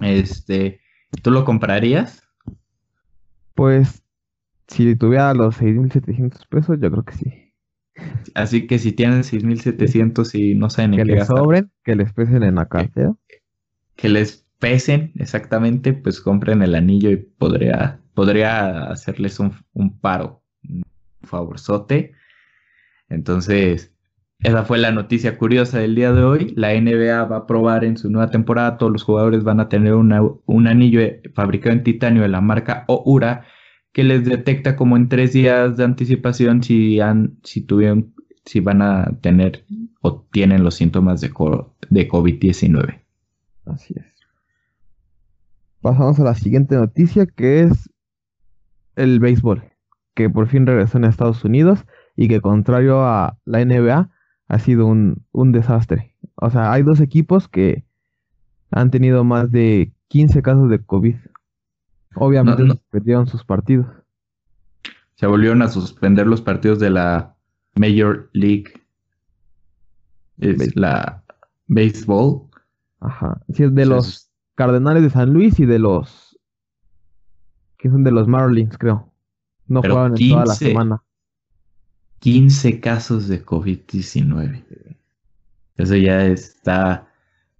Este, 0.00 0.80
¿tú 1.22 1.30
lo 1.30 1.44
comprarías? 1.44 2.24
Pues, 3.54 4.02
si 4.68 4.96
tuviera 4.96 5.34
los 5.34 5.60
6.700 5.60 6.46
pesos, 6.48 6.78
yo 6.80 6.90
creo 6.90 7.04
que 7.04 7.14
sí. 7.14 7.48
Así 8.34 8.66
que 8.66 8.78
si 8.78 8.92
tienen 8.92 9.22
6.700 9.22 10.34
y 10.34 10.54
no 10.54 10.70
saben 10.70 10.94
en 10.94 10.98
que 10.98 11.04
les 11.04 11.26
sobren, 11.26 11.70
que 11.84 11.96
les 11.96 12.12
pesen 12.12 12.42
en 12.42 12.56
la 12.56 12.66
cartera. 12.66 13.14
Que 13.96 14.08
les 14.08 14.47
pesen 14.58 15.12
exactamente, 15.16 15.92
pues 15.92 16.20
compren 16.20 16.62
el 16.62 16.74
anillo 16.74 17.10
y 17.10 17.16
podría, 17.16 18.00
podría 18.14 18.84
hacerles 18.90 19.38
un, 19.40 19.52
un 19.72 19.98
paro, 19.98 20.42
un 20.68 20.82
favorzote. 21.22 22.12
Entonces, 23.08 23.94
esa 24.40 24.64
fue 24.64 24.78
la 24.78 24.92
noticia 24.92 25.36
curiosa 25.36 25.78
del 25.78 25.94
día 25.94 26.12
de 26.12 26.22
hoy. 26.22 26.52
La 26.56 26.78
NBA 26.78 27.24
va 27.24 27.36
a 27.38 27.46
probar 27.46 27.84
en 27.84 27.96
su 27.96 28.10
nueva 28.10 28.30
temporada, 28.30 28.78
todos 28.78 28.92
los 28.92 29.02
jugadores 29.02 29.42
van 29.42 29.60
a 29.60 29.68
tener 29.68 29.94
un 29.94 30.66
anillo 30.66 31.00
fabricado 31.34 31.74
en 31.74 31.82
titanio 31.82 32.22
de 32.22 32.28
la 32.28 32.40
marca 32.40 32.84
Oura 32.86 33.44
que 33.92 34.04
les 34.04 34.24
detecta 34.24 34.76
como 34.76 34.96
en 34.96 35.08
tres 35.08 35.32
días 35.32 35.76
de 35.76 35.84
anticipación 35.84 36.62
si, 36.62 37.00
han, 37.00 37.38
si 37.42 37.62
tuvieron 37.62 38.14
si 38.44 38.60
van 38.60 38.80
a 38.80 39.18
tener 39.20 39.64
o 40.00 40.22
tienen 40.30 40.62
los 40.64 40.74
síntomas 40.76 41.20
de, 41.20 41.28
de 41.90 42.08
COVID-19. 42.08 43.00
Así 43.66 43.94
es. 43.96 44.17
Pasamos 45.88 46.20
a 46.20 46.24
la 46.24 46.34
siguiente 46.34 46.74
noticia 46.74 47.24
que 47.24 47.62
es 47.62 47.88
el 48.94 49.20
béisbol, 49.20 49.62
que 50.14 50.28
por 50.28 50.46
fin 50.46 50.66
regresó 50.66 50.98
en 50.98 51.04
Estados 51.04 51.42
Unidos 51.46 51.86
y 52.14 52.28
que 52.28 52.42
contrario 52.42 53.06
a 53.06 53.38
la 53.46 53.64
NBA 53.64 54.10
ha 54.48 54.58
sido 54.58 54.84
un, 54.84 55.24
desastre. 55.50 56.14
O 56.34 56.50
sea, 56.50 56.72
hay 56.72 56.82
dos 56.82 57.00
equipos 57.00 57.48
que 57.48 57.86
han 58.70 58.90
tenido 58.90 59.24
más 59.24 59.50
de 59.50 59.94
15 60.08 60.42
casos 60.42 60.68
de 60.68 60.84
COVID. 60.84 61.16
Obviamente 62.16 62.78
perdieron 62.90 63.26
sus 63.26 63.42
partidos. 63.42 63.86
Se 65.14 65.26
volvieron 65.26 65.62
a 65.62 65.68
suspender 65.68 66.26
los 66.26 66.42
partidos 66.42 66.80
de 66.80 66.90
la 66.90 67.34
Major 67.76 68.28
League. 68.34 68.74
Es 70.36 70.76
la 70.76 71.24
béisbol. 71.66 72.42
Ajá. 73.00 73.40
Sí, 73.54 73.62
es 73.62 73.74
de 73.74 73.86
los 73.86 74.27
Cardenales 74.58 75.04
de 75.04 75.10
San 75.10 75.32
Luis 75.32 75.60
y 75.60 75.66
de 75.66 75.78
los. 75.78 76.36
que 77.76 77.88
son 77.88 78.02
de 78.02 78.10
los 78.10 78.26
Marlins, 78.26 78.76
creo. 78.76 79.08
No 79.68 79.82
jugaban 79.82 80.16
en 80.18 80.30
toda 80.30 80.46
la 80.46 80.54
semana. 80.54 81.02
15 82.18 82.80
casos 82.80 83.28
de 83.28 83.46
COVID-19. 83.46 84.64
Eso 85.76 85.94
ya 85.94 86.26
está 86.26 87.06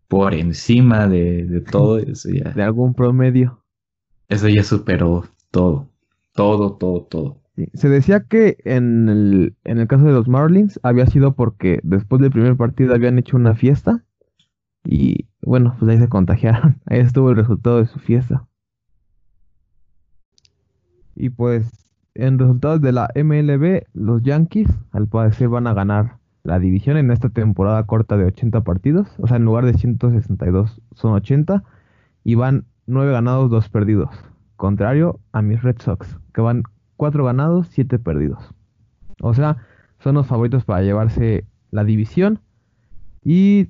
por 0.09 0.35
encima 0.35 1.07
de, 1.07 1.65
todo. 1.71 1.99
Eso 2.01 2.31
ya, 2.31 2.51
de 2.51 2.63
algún 2.65 2.95
promedio. 2.95 3.63
Eso 4.29 4.49
ya 4.49 4.65
superó 4.65 5.25
todo. 5.53 5.89
Todo, 6.33 6.79
todo, 6.79 7.03
todo. 7.03 7.41
Se 7.75 7.89
decía 7.89 8.25
que 8.25 8.57
en 8.65 9.09
el, 9.09 9.55
en 9.63 9.79
el 9.79 9.87
caso 9.87 10.05
de 10.05 10.13
los 10.15 10.27
Marlins 10.27 10.81
había 10.83 11.07
sido 11.07 11.37
porque 11.37 11.79
después 11.85 12.21
del 12.21 12.33
primer 12.33 12.57
partido 12.57 12.93
habían 12.93 13.21
hecho 13.21 13.37
una 13.37 13.55
fiesta 13.55 14.05
y 14.91 15.27
bueno, 15.43 15.77
pues 15.79 15.91
ahí 15.91 15.99
se 15.99 16.09
contagiaron. 16.09 16.81
Ahí 16.87 17.01
estuvo 17.01 17.29
el 17.29 17.37
resultado 17.37 17.77
de 17.77 17.87
su 17.87 17.99
fiesta. 17.99 18.47
Y 21.15 21.29
pues 21.29 21.71
en 22.15 22.39
resultados 22.39 22.81
de 22.81 22.93
la 22.93 23.11
MLB, 23.15 23.83
los 23.93 24.23
Yankees 24.23 24.71
al 24.93 25.07
parecer 25.07 25.51
van 25.51 25.67
a 25.67 25.75
ganar 25.75 26.17
la 26.43 26.59
división 26.59 26.97
en 26.97 27.11
esta 27.11 27.29
temporada 27.29 27.85
corta 27.85 28.17
de 28.17 28.25
80 28.25 28.63
partidos. 28.63 29.09
O 29.19 29.27
sea, 29.27 29.37
en 29.37 29.45
lugar 29.45 29.67
de 29.67 29.75
162 29.75 30.81
son 30.95 31.13
80 31.13 31.65
y 32.25 32.35
van 32.37 32.65
9 32.87 33.13
ganados, 33.13 33.51
2 33.51 33.69
perdidos. 33.69 34.09
Contrario 34.57 35.21
a 35.33 35.43
mis 35.43 35.63
Red 35.63 35.81
Sox, 35.81 36.19
que 36.33 36.41
van 36.41 36.63
4 36.97 37.27
ganados, 37.27 37.69
7 37.73 37.99
perdidos. 37.99 38.55
O 39.21 39.35
sea, 39.35 39.59
son 39.99 40.15
los 40.15 40.27
favoritos 40.27 40.65
para 40.65 40.83
llevarse 40.83 41.45
la 41.71 41.85
división. 41.85 42.41
Y 43.23 43.69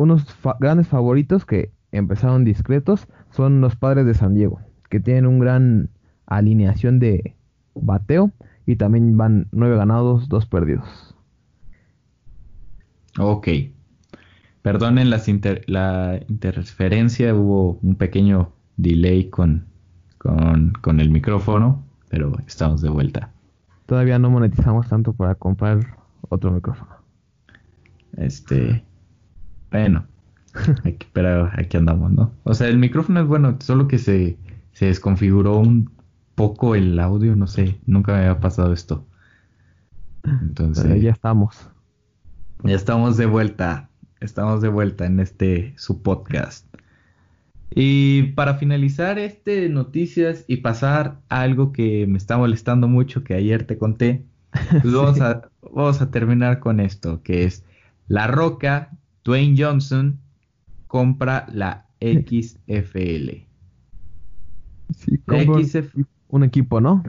unos 0.00 0.24
grandes 0.60 0.88
favoritos 0.88 1.44
que 1.44 1.72
empezaron 1.92 2.42
discretos 2.42 3.06
son 3.30 3.60
los 3.60 3.76
padres 3.76 4.06
de 4.06 4.14
San 4.14 4.34
Diego, 4.34 4.58
que 4.88 4.98
tienen 4.98 5.26
un 5.26 5.38
gran 5.38 5.90
alineación 6.24 6.98
de 6.98 7.36
bateo 7.74 8.32
y 8.64 8.76
también 8.76 9.18
van 9.18 9.48
9 9.52 9.76
ganados, 9.76 10.30
2 10.30 10.46
perdidos. 10.46 11.14
Ok. 13.18 13.48
Perdonen 14.62 15.10
las 15.10 15.28
la 15.66 16.20
interferencia, 16.28 17.34
hubo 17.34 17.78
un 17.82 17.96
pequeño 17.96 18.52
delay 18.78 19.28
con, 19.28 19.66
con, 20.16 20.72
con 20.80 21.00
el 21.00 21.10
micrófono, 21.10 21.84
pero 22.08 22.38
estamos 22.46 22.80
de 22.80 22.88
vuelta. 22.88 23.32
Todavía 23.84 24.18
no 24.18 24.30
monetizamos 24.30 24.88
tanto 24.88 25.12
para 25.12 25.34
comprar 25.34 25.98
otro 26.30 26.52
micrófono. 26.52 26.92
Este, 28.16 28.82
bueno, 29.70 30.06
pero 31.12 31.50
aquí 31.52 31.76
andamos, 31.76 32.12
¿no? 32.12 32.32
O 32.44 32.54
sea, 32.54 32.68
el 32.68 32.78
micrófono 32.78 33.20
es 33.20 33.26
bueno, 33.26 33.56
solo 33.60 33.88
que 33.88 33.98
se, 33.98 34.38
se 34.72 34.86
desconfiguró 34.86 35.58
un 35.58 35.90
poco 36.34 36.74
el 36.74 36.98
audio, 36.98 37.36
no 37.36 37.46
sé, 37.46 37.78
nunca 37.86 38.12
me 38.12 38.18
había 38.18 38.40
pasado 38.40 38.72
esto. 38.72 39.06
Entonces, 40.24 41.02
ya 41.02 41.10
estamos. 41.10 41.68
Ya 42.64 42.74
estamos 42.74 43.16
de 43.16 43.26
vuelta, 43.26 43.88
estamos 44.20 44.60
de 44.60 44.68
vuelta 44.68 45.06
en 45.06 45.20
este 45.20 45.72
su 45.76 46.02
podcast. 46.02 46.66
Y 47.72 48.32
para 48.32 48.54
finalizar 48.56 49.18
este 49.18 49.68
noticias 49.68 50.44
y 50.48 50.58
pasar 50.58 51.20
a 51.28 51.42
algo 51.42 51.72
que 51.72 52.06
me 52.06 52.18
está 52.18 52.36
molestando 52.36 52.88
mucho, 52.88 53.22
que 53.22 53.34
ayer 53.34 53.64
te 53.64 53.78
conté, 53.78 54.24
pues 54.82 54.92
vamos, 54.92 55.20
a, 55.20 55.50
vamos 55.62 56.02
a 56.02 56.10
terminar 56.10 56.58
con 56.58 56.80
esto, 56.80 57.22
que 57.22 57.44
es 57.44 57.64
La 58.08 58.26
Roca, 58.26 58.90
Dwayne 59.24 59.56
Johnson, 59.58 60.18
compra 60.86 61.46
la 61.52 61.86
XFL. 62.00 63.46
Sí, 64.96 65.20
un 66.28 66.44
equipo, 66.44 66.80
¿no? 66.80 67.02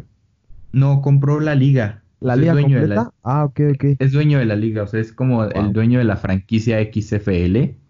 No, 0.71 1.01
compró 1.01 1.39
la 1.39 1.55
liga. 1.55 2.03
¿La 2.19 2.35
liga 2.35 2.53
dueño 2.53 2.79
De 2.79 2.87
la, 2.87 3.11
ah, 3.23 3.45
ok, 3.45 3.59
ok. 3.73 3.83
Es 3.97 4.11
dueño 4.11 4.37
de 4.37 4.45
la 4.45 4.55
liga, 4.55 4.83
o 4.83 4.87
sea, 4.87 4.99
es 4.99 5.11
como 5.11 5.43
el 5.43 5.73
dueño 5.73 5.97
de 5.97 6.05
la 6.05 6.17
franquicia 6.17 6.77
XFL 6.83 7.81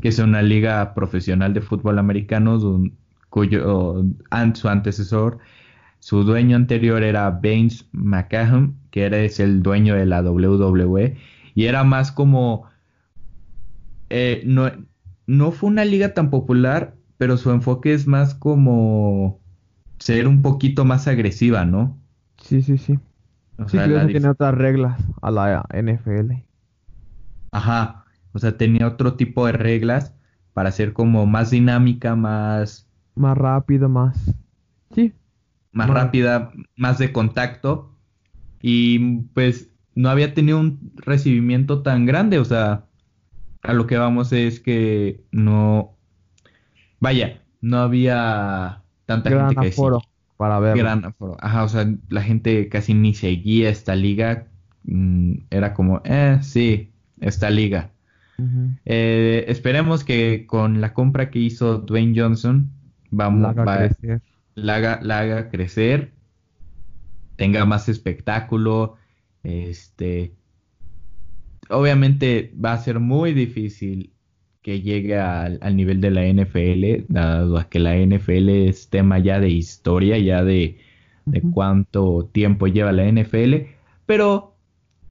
que 0.00 0.08
es 0.08 0.18
una 0.18 0.42
liga 0.42 0.94
profesional 0.94 1.54
de 1.54 1.60
fútbol 1.60 1.98
americano 1.98 2.58
cuyo 3.28 4.04
su 4.54 4.68
antecesor, 4.68 5.38
su 6.00 6.24
dueño 6.24 6.56
anterior 6.56 7.02
era 7.02 7.30
Baines 7.30 7.88
McCahon, 7.92 8.76
que 8.90 9.04
era 9.04 9.18
es 9.18 9.40
el 9.40 9.62
dueño 9.62 9.94
de 9.94 10.06
la 10.06 10.22
WWE, 10.22 11.16
y 11.54 11.64
era 11.64 11.84
más 11.84 12.12
como... 12.12 12.70
Eh, 14.14 14.42
no, 14.44 14.70
no 15.26 15.52
fue 15.52 15.70
una 15.70 15.86
liga 15.86 16.12
tan 16.12 16.28
popular, 16.28 16.94
pero 17.16 17.38
su 17.38 17.50
enfoque 17.50 17.94
es 17.94 18.06
más 18.06 18.34
como 18.34 19.40
ser 19.98 20.28
un 20.28 20.42
poquito 20.42 20.84
más 20.84 21.08
agresiva, 21.08 21.64
¿no? 21.64 21.98
Sí, 22.36 22.60
sí, 22.60 22.76
sí. 22.76 22.98
sí, 23.68 23.78
creo 23.78 24.06
que 24.06 24.12
tiene 24.12 24.28
otras 24.28 24.54
reglas 24.54 25.00
a 25.22 25.30
la 25.30 25.64
NFL. 25.72 26.32
Ajá, 27.52 28.04
o 28.32 28.38
sea, 28.38 28.58
tenía 28.58 28.86
otro 28.86 29.14
tipo 29.14 29.46
de 29.46 29.52
reglas 29.52 30.14
para 30.52 30.72
ser 30.72 30.92
como 30.92 31.24
más 31.24 31.50
dinámica, 31.50 32.14
más... 32.14 32.86
Más 33.14 33.38
rápido, 33.38 33.88
más... 33.88 34.34
Sí. 34.94 35.14
Más 35.72 35.88
rápida, 35.88 36.52
más 36.76 36.98
de 36.98 37.12
contacto. 37.12 37.96
Y 38.60 39.22
pues 39.32 39.70
no 39.94 40.10
había 40.10 40.34
tenido 40.34 40.60
un 40.60 40.92
recibimiento 40.96 41.80
tan 41.80 42.04
grande. 42.04 42.38
O 42.38 42.44
sea, 42.44 42.84
a 43.62 43.72
lo 43.72 43.86
que 43.86 43.96
vamos 43.96 44.32
es 44.32 44.60
que 44.60 45.20
no... 45.30 45.96
Vaya, 47.00 47.42
no 47.60 47.78
había 47.78 48.82
tanta 49.06 49.30
gente 49.30 49.54
que 49.60 49.68
aforo 49.68 50.02
para 50.36 50.58
ver. 50.58 50.76
Gran 50.76 51.04
aforo. 51.04 51.36
Ajá, 51.40 51.64
o 51.64 51.68
sea, 51.68 51.88
la 52.08 52.22
gente 52.22 52.68
casi 52.68 52.94
ni 52.94 53.14
seguía 53.14 53.70
esta 53.70 53.94
liga. 53.94 54.46
Mm, 54.84 55.34
era 55.50 55.74
como, 55.74 56.00
eh, 56.04 56.38
sí, 56.42 56.92
esta 57.20 57.50
liga. 57.50 57.90
Eh, 58.84 59.44
esperemos 59.46 60.02
que 60.02 60.46
con 60.48 60.80
la 60.80 60.94
compra 60.94 61.30
que 61.30 61.38
hizo 61.38 61.78
Dwayne 61.78 62.20
Johnson, 62.20 62.70
vamos, 63.10 63.42
la 63.42 63.50
haga, 63.50 63.88
crecer. 63.88 64.22
La, 64.56 64.74
haga, 64.74 65.48
crecer, 65.48 66.12
tenga 67.36 67.64
más 67.64 67.88
espectáculo, 67.88 68.96
este, 69.44 70.34
obviamente 71.72 72.52
va 72.62 72.74
a 72.74 72.78
ser 72.78 73.00
muy 73.00 73.32
difícil 73.32 74.12
que 74.62 74.80
llegue 74.80 75.18
al, 75.18 75.58
nivel 75.74 76.00
de 76.00 76.10
la 76.10 76.24
NFL, 76.24 77.12
dado 77.12 77.58
a 77.58 77.68
que 77.68 77.80
la 77.80 77.96
NFL 77.96 78.48
es 78.48 78.88
tema 78.88 79.18
ya 79.18 79.40
de 79.40 79.50
historia, 79.50 80.18
ya 80.18 80.44
de, 80.44 80.78
de 81.26 81.40
cuánto 81.40 82.30
tiempo 82.32 82.68
lleva 82.68 82.92
la 82.92 83.10
NFL, 83.10 83.54
pero 84.06 84.54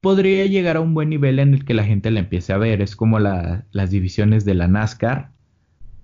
podría 0.00 0.46
llegar 0.46 0.76
a 0.76 0.80
un 0.80 0.94
buen 0.94 1.10
nivel 1.10 1.38
en 1.38 1.52
el 1.52 1.64
que 1.64 1.74
la 1.74 1.84
gente 1.84 2.10
la 2.10 2.20
empiece 2.20 2.52
a 2.52 2.58
ver. 2.58 2.80
Es 2.80 2.96
como 2.96 3.18
las 3.18 3.90
divisiones 3.90 4.44
de 4.44 4.54
la 4.54 4.68
NASCAR. 4.68 5.30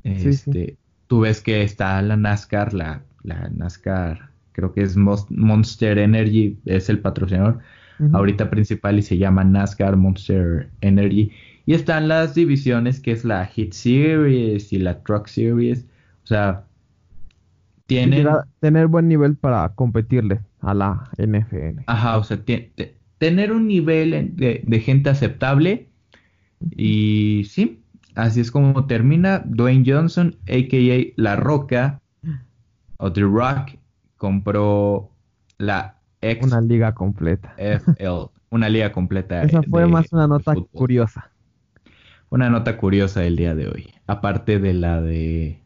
Este, 0.05 0.77
Tú 1.07 1.21
ves 1.21 1.41
que 1.41 1.63
está 1.63 2.01
la 2.03 2.17
NASCAR, 2.17 2.75
la, 2.75 3.03
NASCAR, 3.25 4.31
creo 4.53 4.73
que 4.75 4.83
es 4.83 4.97
Monster 4.97 5.99
Energy, 5.99 6.59
es 6.67 6.91
el 6.91 7.01
patrocinador 7.01 7.61
ahorita 8.13 8.51
principal 8.51 8.99
y 8.99 9.03
se 9.03 9.19
llama 9.19 9.45
NASCAR 9.45 9.97
Monster 9.97 10.69
Energy. 10.81 11.31
Y 11.67 11.75
están 11.75 12.09
las 12.09 12.35
divisiones 12.35 13.01
que 13.01 13.13
es 13.13 13.25
la 13.25 13.45
Hit 13.47 13.73
Series 13.73 14.73
y 14.73 14.79
la 14.79 15.03
Truck 15.03 15.27
Series. 15.27 15.85
O 16.25 16.27
sea, 16.27 16.65
tienen... 17.87 18.27
tener 18.61 18.87
buen 18.87 19.09
nivel 19.09 19.37
para 19.37 19.69
competirle 19.71 20.41
a 20.61 20.75
la 20.75 21.11
NFL. 21.19 21.83
Ajá, 21.87 22.19
o 22.19 22.25
sea, 22.25 22.39
tiene 22.39 22.71
tener 23.19 23.53
un 23.53 23.67
nivel 23.67 24.33
de, 24.37 24.81
gente 24.81 25.11
aceptable. 25.11 25.89
Y 26.77 27.45
sí, 27.49 27.83
así 28.15 28.41
es 28.41 28.51
como 28.51 28.87
termina. 28.87 29.43
Dwayne 29.45 29.85
Johnson, 29.87 30.37
a.k.a. 30.49 31.13
La 31.17 31.37
Roca, 31.37 32.01
o 32.97 33.13
The 33.13 33.21
Rock, 33.23 33.77
compró 34.17 35.11
la 35.59 35.98
ex 36.21 36.47
Una 36.47 36.61
liga 36.61 36.95
completa. 36.95 37.55
FL. 37.57 38.31
una 38.51 38.69
liga 38.69 38.93
completa. 38.93 39.43
Esa 39.45 39.63
fue 39.63 39.87
más 39.87 40.13
una 40.13 40.27
nota 40.27 40.55
curiosa. 40.73 41.31
Una 42.31 42.51
nota 42.51 42.77
curiosa 42.77 43.21
del 43.21 43.37
día 43.37 43.55
de 43.55 43.69
hoy, 43.69 43.95
aparte 44.07 44.59
de 44.59 44.75
la 44.75 45.01
de 45.01 45.63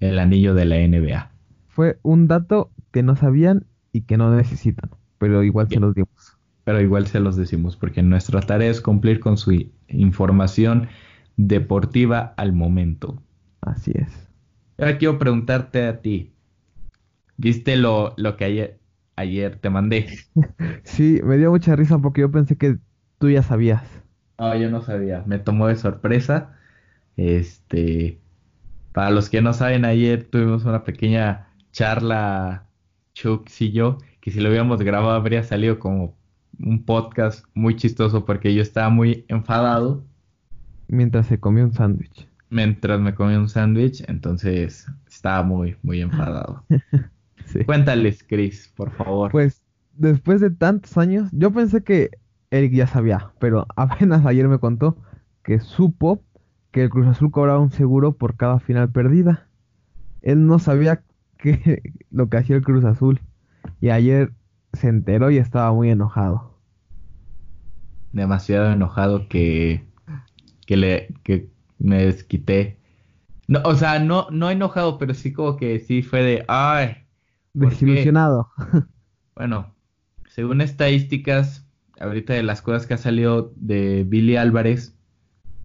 el 0.00 0.18
anillo 0.18 0.54
de 0.54 0.64
la 0.64 0.76
NBA. 0.76 1.30
Fue 1.68 1.98
un 2.02 2.26
dato 2.26 2.70
que 2.90 3.02
no 3.02 3.14
sabían 3.16 3.66
y 3.92 4.02
que 4.02 4.16
no 4.16 4.34
necesitan, 4.34 4.90
pero 5.18 5.42
igual 5.44 5.68
se 5.68 5.78
los 5.78 5.94
dimos. 5.94 6.36
Pero 6.64 6.80
igual 6.80 7.06
se 7.06 7.20
los 7.20 7.36
decimos 7.36 7.76
porque 7.76 8.02
nuestra 8.02 8.40
tarea 8.40 8.70
es 8.70 8.80
cumplir 8.80 9.20
con 9.20 9.38
su 9.38 9.52
información 9.88 10.88
deportiva 11.36 12.34
al 12.36 12.52
momento. 12.52 13.22
Así 13.60 13.92
es. 13.94 14.28
Ahora 14.78 14.98
quiero 14.98 15.18
preguntarte 15.18 15.86
a 15.86 16.00
ti. 16.00 16.32
¿Viste 17.36 17.76
lo, 17.76 18.14
lo 18.16 18.36
que 18.36 18.44
ayer, 18.44 18.77
ayer 19.18 19.56
te 19.56 19.70
mandé? 19.70 20.06
sí, 20.84 21.20
me 21.24 21.36
dio 21.36 21.50
mucha 21.50 21.76
risa 21.76 21.98
porque 21.98 22.22
yo 22.22 22.30
pensé 22.30 22.56
que 22.56 22.78
tú 23.18 23.28
ya 23.30 23.42
sabías. 23.42 23.82
No, 24.38 24.54
yo 24.56 24.70
no 24.70 24.82
sabía. 24.82 25.24
Me 25.26 25.38
tomó 25.38 25.66
de 25.66 25.76
sorpresa. 25.76 26.56
Este, 27.16 28.20
para 28.92 29.10
los 29.10 29.28
que 29.28 29.42
no 29.42 29.52
saben, 29.52 29.84
ayer 29.84 30.24
tuvimos 30.24 30.64
una 30.64 30.84
pequeña 30.84 31.48
charla, 31.72 32.68
Chuck 33.14 33.48
y 33.58 33.72
yo, 33.72 33.98
que 34.20 34.30
si 34.30 34.40
lo 34.40 34.48
hubiéramos 34.48 34.80
grabado 34.80 35.10
habría 35.12 35.42
salido 35.42 35.78
como 35.78 36.16
un 36.60 36.84
podcast 36.84 37.44
muy 37.54 37.76
chistoso 37.76 38.24
porque 38.24 38.54
yo 38.54 38.62
estaba 38.62 38.88
muy 38.88 39.24
enfadado. 39.28 40.04
Mientras 40.86 41.26
se 41.26 41.40
comió 41.40 41.64
un 41.64 41.72
sándwich. 41.72 42.28
Mientras 42.50 43.00
me 43.00 43.14
comía 43.14 43.38
un 43.38 43.48
sándwich, 43.48 44.02
entonces 44.08 44.86
estaba 45.08 45.42
muy, 45.42 45.76
muy 45.82 46.00
enfadado. 46.00 46.64
Cuéntales, 47.66 48.24
Chris, 48.24 48.72
por 48.76 48.90
favor. 48.90 49.30
Pues 49.30 49.62
después 49.94 50.40
de 50.40 50.50
tantos 50.50 50.96
años, 50.96 51.28
yo 51.32 51.52
pensé 51.52 51.82
que 51.82 52.10
Eric 52.50 52.72
ya 52.72 52.86
sabía, 52.86 53.32
pero 53.38 53.66
apenas 53.76 54.24
ayer 54.24 54.48
me 54.48 54.58
contó 54.58 54.96
que 55.42 55.60
supo 55.60 56.22
que 56.70 56.82
el 56.82 56.90
Cruz 56.90 57.06
Azul 57.06 57.30
cobraba 57.30 57.58
un 57.58 57.72
seguro 57.72 58.12
por 58.12 58.36
cada 58.36 58.58
final 58.60 58.90
perdida. 58.90 59.48
Él 60.22 60.46
no 60.46 60.58
sabía 60.58 61.02
que 61.38 61.82
lo 62.10 62.28
que 62.28 62.36
hacía 62.38 62.56
el 62.56 62.62
Cruz 62.62 62.84
Azul 62.84 63.20
y 63.80 63.90
ayer 63.90 64.32
se 64.72 64.88
enteró 64.88 65.30
y 65.30 65.38
estaba 65.38 65.72
muy 65.72 65.90
enojado. 65.90 66.58
Demasiado 68.12 68.72
enojado 68.72 69.28
que 69.28 69.86
que 70.66 70.76
le 70.76 71.14
que 71.22 71.48
me 71.78 72.04
desquité. 72.04 72.78
No, 73.46 73.60
o 73.64 73.74
sea, 73.74 73.98
no 73.98 74.28
no 74.30 74.50
enojado, 74.50 74.98
pero 74.98 75.14
sí 75.14 75.32
como 75.32 75.56
que 75.56 75.78
sí 75.80 76.02
fue 76.02 76.22
de 76.22 76.44
ay, 76.48 77.07
desilusionado. 77.58 78.48
Bueno, 79.34 79.72
según 80.26 80.60
estadísticas 80.60 81.64
ahorita 82.00 82.32
de 82.32 82.42
las 82.42 82.60
cosas 82.60 82.88
que 82.88 82.94
ha 82.94 82.98
salido 82.98 83.52
de 83.54 84.02
Billy 84.02 84.34
Álvarez, 84.34 84.98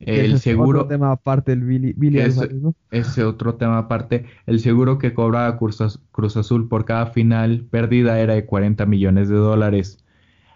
el 0.06 0.40
seguro. 0.40 0.82
Otro 0.82 0.90
tema 0.90 1.12
aparte, 1.12 1.54
el 1.54 1.62
Billy, 1.62 2.20
Álvarez, 2.20 2.54
¿no? 2.54 2.76
Ese 2.92 3.24
otro 3.24 3.56
tema 3.56 3.78
aparte. 3.78 4.26
El 4.46 4.60
seguro 4.60 4.98
que 4.98 5.14
cobraba 5.14 5.58
Cruz, 5.58 5.82
Azul 5.82 6.68
por 6.68 6.86
cada 6.86 7.08
final 7.08 7.66
perdida 7.70 8.20
era 8.20 8.34
de 8.34 8.46
40 8.46 8.86
millones 8.86 9.30
de 9.30 9.36
dólares. 9.36 10.04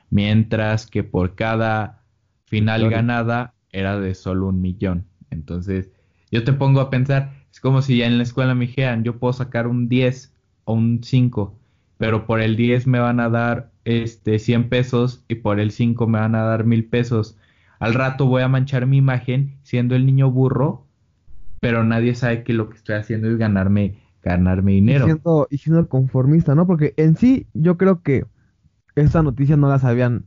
Mientras 0.09 0.87
que 0.87 1.03
por 1.03 1.35
cada 1.35 2.03
final 2.45 2.89
ganada 2.89 3.53
era 3.71 3.99
de 3.99 4.15
solo 4.15 4.47
un 4.47 4.61
millón. 4.61 5.05
Entonces, 5.29 5.91
yo 6.31 6.43
te 6.43 6.53
pongo 6.53 6.79
a 6.79 6.89
pensar, 6.89 7.33
es 7.51 7.59
como 7.59 7.81
si 7.81 7.97
ya 7.97 8.07
en 8.07 8.17
la 8.17 8.23
escuela 8.23 8.55
me 8.55 8.67
dijeran, 8.67 9.03
yo 9.03 9.19
puedo 9.19 9.33
sacar 9.33 9.67
un 9.67 9.89
10 9.89 10.33
o 10.67 10.73
un 10.73 10.99
5, 11.01 11.55
pero 11.97 12.25
por 12.25 12.41
el 12.41 12.57
10 12.57 12.87
me 12.87 12.99
van 12.99 13.21
a 13.21 13.29
dar 13.29 13.71
este 13.85 14.37
100 14.37 14.67
pesos 14.67 15.23
y 15.29 15.35
por 15.35 15.61
el 15.61 15.71
5 15.71 16.07
me 16.07 16.19
van 16.19 16.35
a 16.35 16.43
dar 16.43 16.65
mil 16.65 16.85
pesos. 16.85 17.37
Al 17.79 17.93
rato 17.93 18.25
voy 18.25 18.43
a 18.43 18.49
manchar 18.49 18.85
mi 18.85 18.97
imagen 18.97 19.55
siendo 19.63 19.95
el 19.95 20.05
niño 20.05 20.29
burro, 20.29 20.85
pero 21.61 21.85
nadie 21.85 22.15
sabe 22.15 22.43
que 22.43 22.53
lo 22.53 22.69
que 22.69 22.75
estoy 22.75 22.95
haciendo 22.95 23.29
es 23.29 23.37
ganarme 23.37 23.95
ganarme 24.23 24.73
dinero. 24.73 25.05
Y 25.49 25.57
siendo, 25.57 25.87
conformista, 25.87 26.53
¿no? 26.53 26.67
Porque 26.67 26.93
en 26.97 27.15
sí 27.15 27.47
yo 27.53 27.77
creo 27.77 28.01
que 28.01 28.25
esta 28.95 29.23
noticia 29.23 29.55
no 29.55 29.69
la 29.69 29.79
sabían 29.79 30.25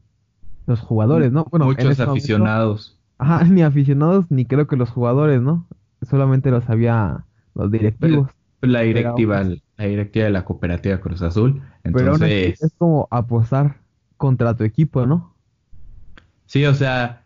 los 0.66 0.81
jugadores, 0.81 1.33
¿no? 1.33 1.46
Bueno, 1.50 1.66
muchos 1.66 1.90
este 1.90 2.05
aficionados. 2.05 2.98
ajá, 3.18 3.44
ni 3.50 3.61
aficionados 3.61 4.24
ni 4.31 4.46
creo 4.46 4.66
que 4.66 4.76
los 4.76 4.88
jugadores, 4.88 5.42
¿no? 5.42 5.66
Solamente 6.09 6.50
lo 6.50 6.62
sabía 6.62 7.26
los 7.55 7.70
directivos. 7.70 8.31
La 8.62 8.81
directiva, 8.81 9.44
la 9.80 9.86
directiva 9.86 10.26
de 10.26 10.30
la 10.30 10.44
cooperativa 10.44 11.00
Cruz 11.00 11.22
Azul. 11.22 11.62
Entonces... 11.84 12.62
es 12.62 12.74
como 12.76 13.08
apostar 13.10 13.80
contra 14.18 14.54
tu 14.54 14.62
equipo, 14.62 15.06
¿no? 15.06 15.34
Sí, 16.44 16.66
o 16.66 16.74
sea, 16.74 17.24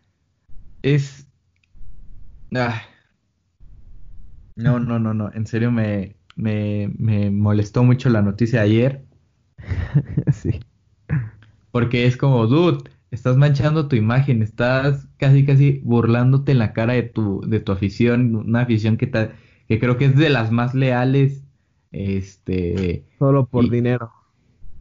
es... 0.82 1.26
Ah. 2.54 2.80
No, 4.54 4.78
no, 4.78 5.00
no, 5.00 5.14
no, 5.14 5.32
en 5.34 5.48
serio 5.48 5.72
me, 5.72 6.14
me, 6.36 6.92
me 6.96 7.32
molestó 7.32 7.82
mucho 7.82 8.08
la 8.08 8.22
noticia 8.22 8.60
de 8.60 8.66
ayer. 8.66 9.04
sí. 10.32 10.60
Porque 11.72 12.06
es 12.06 12.16
como, 12.16 12.46
dude, 12.46 12.88
estás 13.10 13.36
manchando 13.36 13.88
tu 13.88 13.96
imagen, 13.96 14.44
estás 14.44 15.08
casi, 15.16 15.44
casi 15.44 15.80
burlándote 15.82 16.52
en 16.52 16.60
la 16.60 16.72
cara 16.72 16.92
de 16.92 17.02
tu, 17.02 17.40
de 17.40 17.58
tu 17.58 17.72
afición, 17.72 18.36
una 18.36 18.60
afición 18.60 18.96
que, 18.96 19.10
que 19.10 19.80
creo 19.80 19.96
que 19.96 20.04
es 20.04 20.14
de 20.14 20.30
las 20.30 20.52
más 20.52 20.72
leales 20.72 21.43
este. 21.94 23.04
Solo 23.18 23.46
por 23.46 23.70
dinero. 23.70 24.10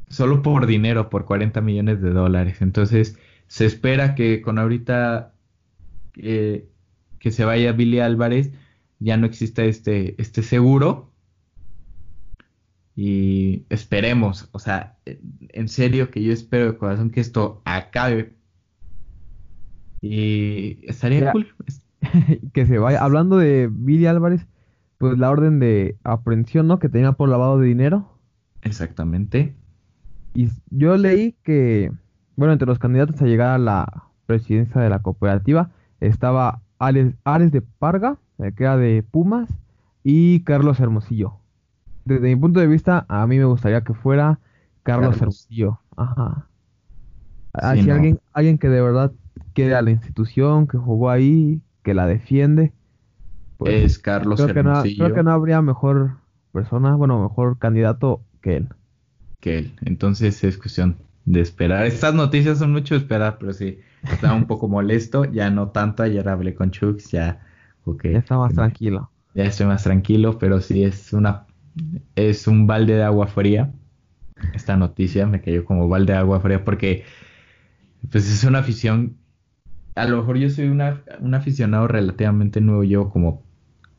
Solo 0.10 0.42
por 0.42 0.66
dinero, 0.66 1.10
por 1.10 1.26
40 1.26 1.62
millones 1.62 2.02
de 2.02 2.10
dólares. 2.12 2.62
Entonces, 2.62 3.18
se 3.48 3.66
espera 3.66 4.16
que 4.16 4.42
con 4.42 4.58
ahorita 4.58 5.34
eh, 6.18 6.68
que 7.20 7.32
se 7.32 7.46
vaya 7.46 7.72
Billy 7.72 8.00
Álvarez, 8.00 8.52
ya 9.00 9.18
no 9.18 9.26
exista 9.26 9.64
este, 9.64 10.20
este 10.22 10.42
seguro. 10.44 11.12
Y 12.96 13.66
esperemos, 13.70 14.50
o 14.52 14.60
sea, 14.60 14.98
en 15.06 15.68
serio 15.68 16.12
que 16.12 16.22
yo 16.22 16.32
espero 16.32 16.72
de 16.72 16.78
corazón 16.78 17.10
que 17.10 17.22
esto 17.22 17.62
acabe. 17.66 18.34
Y 20.02 20.80
estaría 20.84 21.32
cool. 21.32 21.48
que 22.54 22.66
se 22.66 22.78
vaya. 22.78 23.04
Hablando 23.04 23.38
de 23.38 23.70
Billy 23.72 24.06
Álvarez, 24.06 24.46
pues 25.04 25.18
la 25.18 25.32
orden 25.32 25.60
de 25.60 25.98
aprehensión, 26.06 26.66
¿no? 26.68 26.80
Que 26.80 26.88
tenía 26.88 27.12
por 27.12 27.28
lavado 27.28 27.60
de 27.60 27.68
dinero. 27.68 28.08
Exactamente. 28.62 29.54
Y 30.34 30.48
yo 30.70 30.96
leí 30.96 31.36
que, 31.44 31.92
bueno, 32.38 32.54
entre 32.54 32.68
los 32.68 32.80
candidatos 32.80 33.22
a 33.22 33.26
llegar 33.26 33.50
a 33.50 33.58
la 33.58 34.06
presidencia 34.28 34.80
de 34.80 34.88
la 34.88 35.00
cooperativa 35.00 35.72
estaba 36.00 36.62
Ares, 36.80 37.16
Ares 37.26 37.52
de 37.52 37.62
Parga, 37.62 38.18
eh, 38.38 38.54
que 38.56 38.64
era 38.64 38.78
de 38.78 39.04
Pumas, 39.04 39.50
y 40.06 40.40
Carlos 40.46 40.80
Hermosillo. 40.80 41.34
Desde 42.06 42.34
mi 42.34 42.38
punto 42.38 42.62
de 42.62 42.68
vista, 42.68 43.06
a 43.10 43.28
mí 43.28 43.38
me 43.38 43.44
gustaría 43.44 43.82
que 43.82 43.94
fuera 43.94 44.40
Carlos, 44.84 45.18
Hermosillo. 45.18 45.82
Ajá. 45.98 46.48
Así 47.52 47.90
alguien, 47.90 48.22
alguien 48.32 48.58
que 48.58 48.70
de 48.70 48.82
verdad 48.82 49.12
quiere 49.54 49.76
a 49.76 49.82
la 49.82 49.92
institución, 49.92 50.66
que 50.66 50.78
jugó 50.78 51.10
ahí, 51.10 51.62
que 51.84 51.94
la 51.94 52.08
defiende 52.08 52.72
pues, 53.64 53.84
es 53.84 54.00
Carlos 54.00 54.42
creo 54.42 54.54
Que 54.54 54.64
no, 54.64 54.82
creo 54.82 55.14
que 55.14 55.24
no 55.24 55.32
habría 55.32 55.62
mejor 55.62 56.18
persona, 56.52 56.96
bueno, 56.96 57.22
mejor 57.22 57.58
candidato 57.58 58.22
que 58.42 58.58
él. 58.58 58.70
Que 59.40 59.60
él. 59.60 59.76
Entonces 59.82 60.44
es 60.44 60.58
cuestión 60.58 60.98
de 61.26 61.42
esperar. 61.42 61.86
Estas 61.86 62.14
noticias 62.14 62.60
son 62.60 62.72
mucho 62.72 62.96
de 62.96 63.02
esperar, 63.02 63.38
pero 63.40 63.54
sí, 63.54 63.80
estaba 64.04 64.34
un 64.34 64.46
poco 64.46 64.68
molesto, 64.68 65.26
ya 65.26 65.50
no 65.50 65.70
tanto, 65.70 66.04
ayer 66.04 66.28
hablé 66.28 66.54
con 66.54 66.72
Chux, 66.72 67.12
ya, 67.12 67.42
ya 68.04 68.18
está 68.18 68.38
más 68.38 68.54
tranquilo. 68.54 69.10
Ya 69.34 69.46
estoy 69.46 69.66
más 69.66 69.84
tranquilo, 69.84 70.38
pero 70.38 70.62
sí 70.62 70.84
es 70.84 71.14
una, 71.14 71.46
es 72.16 72.48
un 72.48 72.68
balde 72.68 72.96
de 72.96 73.04
agua 73.04 73.28
fría. 73.28 73.72
Esta 74.54 74.78
noticia 74.78 75.26
me 75.26 75.42
cayó 75.42 75.66
como 75.66 75.88
balde 75.88 76.14
de 76.14 76.20
agua 76.20 76.40
fría 76.40 76.64
porque, 76.64 77.06
pues 78.12 78.30
es 78.30 78.44
una 78.44 78.60
afición 78.60 79.18
a 79.96 80.06
lo 80.06 80.18
mejor 80.18 80.38
yo 80.38 80.50
soy 80.50 80.68
una, 80.68 81.02
un 81.20 81.34
aficionado 81.36 81.88
relativamente 81.88 82.62
nuevo, 82.62 82.84
llevo 82.84 83.10
como 83.10 83.43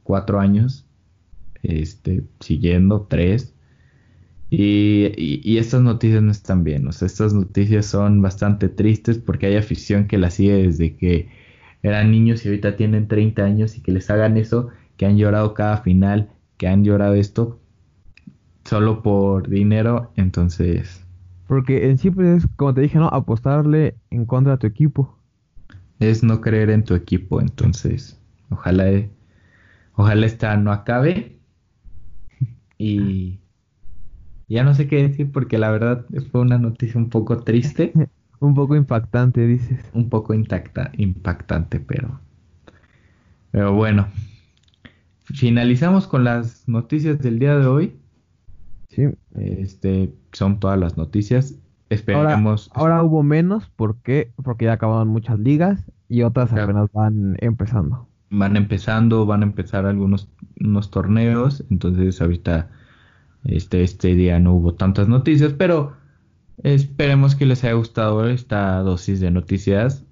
cuatro 0.05 0.39
años, 0.39 0.87
este, 1.63 2.23
siguiendo 2.41 3.07
tres. 3.09 3.53
Y, 4.51 5.13
y, 5.17 5.59
estas 5.59 5.83
noticias 5.83 6.23
no 6.23 6.31
están 6.31 6.63
bien, 6.63 6.87
o 6.87 6.93
sea, 6.93 7.07
estas 7.07 7.35
noticias 7.35 7.87
son 7.87 8.23
bastante 8.23 8.69
tristes 8.69 9.19
porque 9.19 9.47
hay 9.47 9.57
afición 9.57 10.07
que 10.07 10.17
la 10.17 10.31
sigue 10.31 10.55
desde 10.55 10.95
que 10.95 11.29
eran 11.83 12.13
niños 12.13 12.45
y 12.45 12.51
ahorita 12.51 12.77
tienen 12.77 13.09
30 13.09 13.43
años 13.43 13.77
y 13.77 13.81
que 13.81 13.91
les 13.91 14.09
hagan 14.11 14.37
eso, 14.37 14.69
que 14.97 15.07
han 15.07 15.17
llorado 15.17 15.55
cada 15.55 15.79
final, 15.79 16.31
que 16.57 16.69
han 16.69 16.85
llorado 16.85 17.15
esto 17.15 17.59
solo 18.65 19.03
por 19.03 19.49
dinero, 19.49 20.13
entonces... 20.15 21.05
Porque 21.49 21.91
en 21.91 21.99
sí, 21.99 22.11
pues 22.11 22.45
es, 22.45 22.51
como 22.55 22.75
te 22.75 22.83
dije, 22.83 22.99
¿no? 22.99 23.09
Apostarle 23.09 23.97
en 24.11 24.25
contra 24.25 24.53
de 24.53 24.59
tu 24.59 24.67
equipo 24.69 25.19
es 26.01 26.23
no 26.23 26.41
creer 26.41 26.71
en 26.71 26.85
tu 26.85 26.95
equipo. 26.95 27.41
Entonces, 27.41 28.21
ojalá, 28.51 28.85
ojalá 29.95 30.27
esta 30.27 30.57
no 30.57 30.73
acabe. 30.73 31.39
Y 32.79 33.41
ya 34.49 34.65
no 34.65 34.75
sé 34.75 34.89
qué 34.89 35.09
decir 35.09 35.33
porque 35.33 35.59
la 35.59 35.71
verdad 35.71 36.05
fue 36.31 36.41
una 36.41 36.59
noticia 36.59 37.01
un 37.01 37.09
poco 37.09 37.43
triste. 37.43 37.93
Un 38.41 38.53
poco 38.53 38.77
impactante, 38.77 39.47
dices. 39.47 39.81
Un 39.95 40.11
poco 40.11 40.35
intacta, 40.35 40.91
impactante, 40.99 41.81
pero. 41.81 42.21
Pero 43.53 43.73
bueno. 43.73 44.09
Finalizamos 45.25 46.07
con 46.07 46.25
las 46.25 46.69
noticias 46.69 47.21
del 47.21 47.39
día 47.39 47.57
de 47.57 47.67
hoy. 47.67 47.97
Sí. 48.91 49.05
Este, 49.35 50.13
son 50.33 50.61
todas 50.61 50.79
las 50.79 50.99
noticias. 50.99 51.55
Esperemos. 51.89 52.71
Ahora, 52.75 53.03
hubo 53.03 53.23
menos 53.23 53.71
porque, 53.77 54.31
porque 54.43 54.67
ya 54.67 54.75
acabaron 54.75 55.09
muchas 55.09 55.39
ligas 55.39 55.83
y 56.11 56.23
otras 56.23 56.53
apenas 56.53 56.91
van 56.93 57.37
empezando. 57.41 58.07
Van 58.37 58.57
empezando, 58.57 59.27
van 59.27 59.43
a 59.43 59.47
empezar 59.47 59.87
algunos 59.87 60.29
unos 60.61 60.91
torneos. 60.91 61.65
Entonces 61.71 62.21
ahorita 62.21 62.71
este, 63.45 63.83
este 63.83 64.15
día 64.15 64.39
no 64.39 64.55
hubo 64.55 64.75
tantas 64.75 65.09
noticias, 65.09 65.53
pero 65.53 65.95
esperemos 66.63 67.35
que 67.35 67.47
les 67.47 67.65
haya 67.65 67.75
gustado 67.75 68.29
esta 68.29 68.79
dosis 68.79 69.21
de 69.21 69.31
noticias 69.31 70.05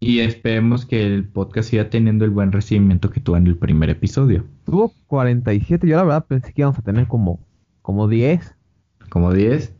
y 0.00 0.20
esperemos 0.20 0.84
que 0.84 1.02
el 1.02 1.24
podcast 1.24 1.70
siga 1.70 1.88
teniendo 1.88 2.24
el 2.24 2.30
buen 2.30 2.52
recibimiento 2.52 3.10
que 3.10 3.20
tuvo 3.20 3.36
en 3.36 3.46
el 3.46 3.56
primer 3.56 3.90
episodio. 3.90 4.44
Tuvo 4.64 4.92
47, 5.06 5.86
yo 5.86 5.96
la 5.96 6.04
verdad 6.04 6.26
pensé 6.26 6.52
que 6.52 6.62
íbamos 6.62 6.78
a 6.78 6.82
tener 6.82 7.08
como, 7.08 7.40
como 7.80 8.06
10. 8.06 8.54
Como 9.08 9.32
10. 9.32 9.74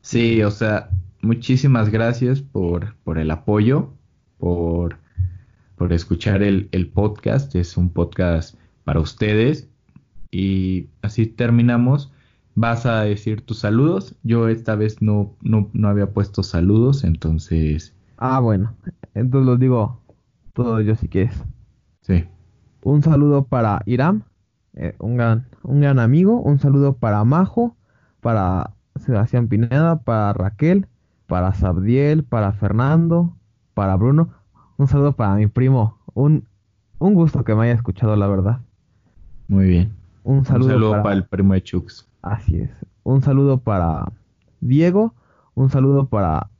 Sí, 0.00 0.42
o 0.42 0.50
sea, 0.50 0.90
muchísimas 1.20 1.90
gracias 1.90 2.40
por, 2.40 2.94
por 3.04 3.18
el 3.18 3.30
apoyo, 3.30 3.92
por, 4.38 4.98
por 5.76 5.92
escuchar 5.92 6.42
el, 6.42 6.68
el 6.72 6.88
podcast. 6.88 7.54
Es 7.54 7.76
un 7.76 7.90
podcast 7.90 8.58
para 8.84 9.00
ustedes. 9.00 9.68
Y 10.30 10.88
así 11.02 11.26
terminamos 11.26 12.12
vas 12.56 12.86
a 12.86 13.02
decir 13.02 13.42
tus 13.42 13.60
saludos. 13.60 14.16
Yo 14.24 14.48
esta 14.48 14.74
vez 14.74 15.00
no, 15.00 15.36
no, 15.42 15.70
no 15.72 15.88
había 15.88 16.12
puesto 16.12 16.42
saludos, 16.42 17.04
entonces. 17.04 17.94
Ah, 18.16 18.40
bueno. 18.40 18.74
Entonces 19.14 19.46
los 19.46 19.60
digo 19.60 20.00
todos 20.52 20.84
yo 20.84 20.96
si 20.96 21.08
quieres. 21.08 21.44
Sí. 22.00 22.24
Un 22.82 23.02
saludo 23.02 23.44
para 23.44 23.82
Iram, 23.84 24.22
eh, 24.74 24.96
un, 24.98 25.16
gran, 25.16 25.46
un 25.62 25.80
gran 25.80 25.98
amigo. 25.98 26.40
Un 26.40 26.58
saludo 26.58 26.96
para 26.96 27.22
Majo, 27.24 27.76
para 28.20 28.72
Sebastián 28.96 29.48
Pineda, 29.48 30.00
para 30.00 30.32
Raquel, 30.32 30.88
para 31.26 31.52
Sabdiel, 31.52 32.24
para 32.24 32.52
Fernando, 32.52 33.36
para 33.74 33.96
Bruno. 33.96 34.30
Un 34.78 34.88
saludo 34.88 35.12
para 35.12 35.34
mi 35.36 35.46
primo. 35.46 35.98
Un, 36.14 36.46
un 36.98 37.14
gusto 37.14 37.44
que 37.44 37.54
me 37.54 37.64
haya 37.64 37.72
escuchado, 37.72 38.14
la 38.16 38.26
verdad. 38.26 38.60
Muy 39.48 39.66
bien. 39.66 39.92
Un 40.24 40.44
saludo, 40.44 41.02
para... 41.02 41.14
el 41.14 41.24
primo 41.24 41.54
de 41.54 41.62
Chux. 41.62 42.08
Así 42.22 42.56
es. 42.56 42.70
Un 43.04 43.22
saludo 43.22 43.58
para 43.58 44.12
Diego, 44.60 45.14
un 45.54 45.70
saludo 45.70 46.08
para, 46.08 46.50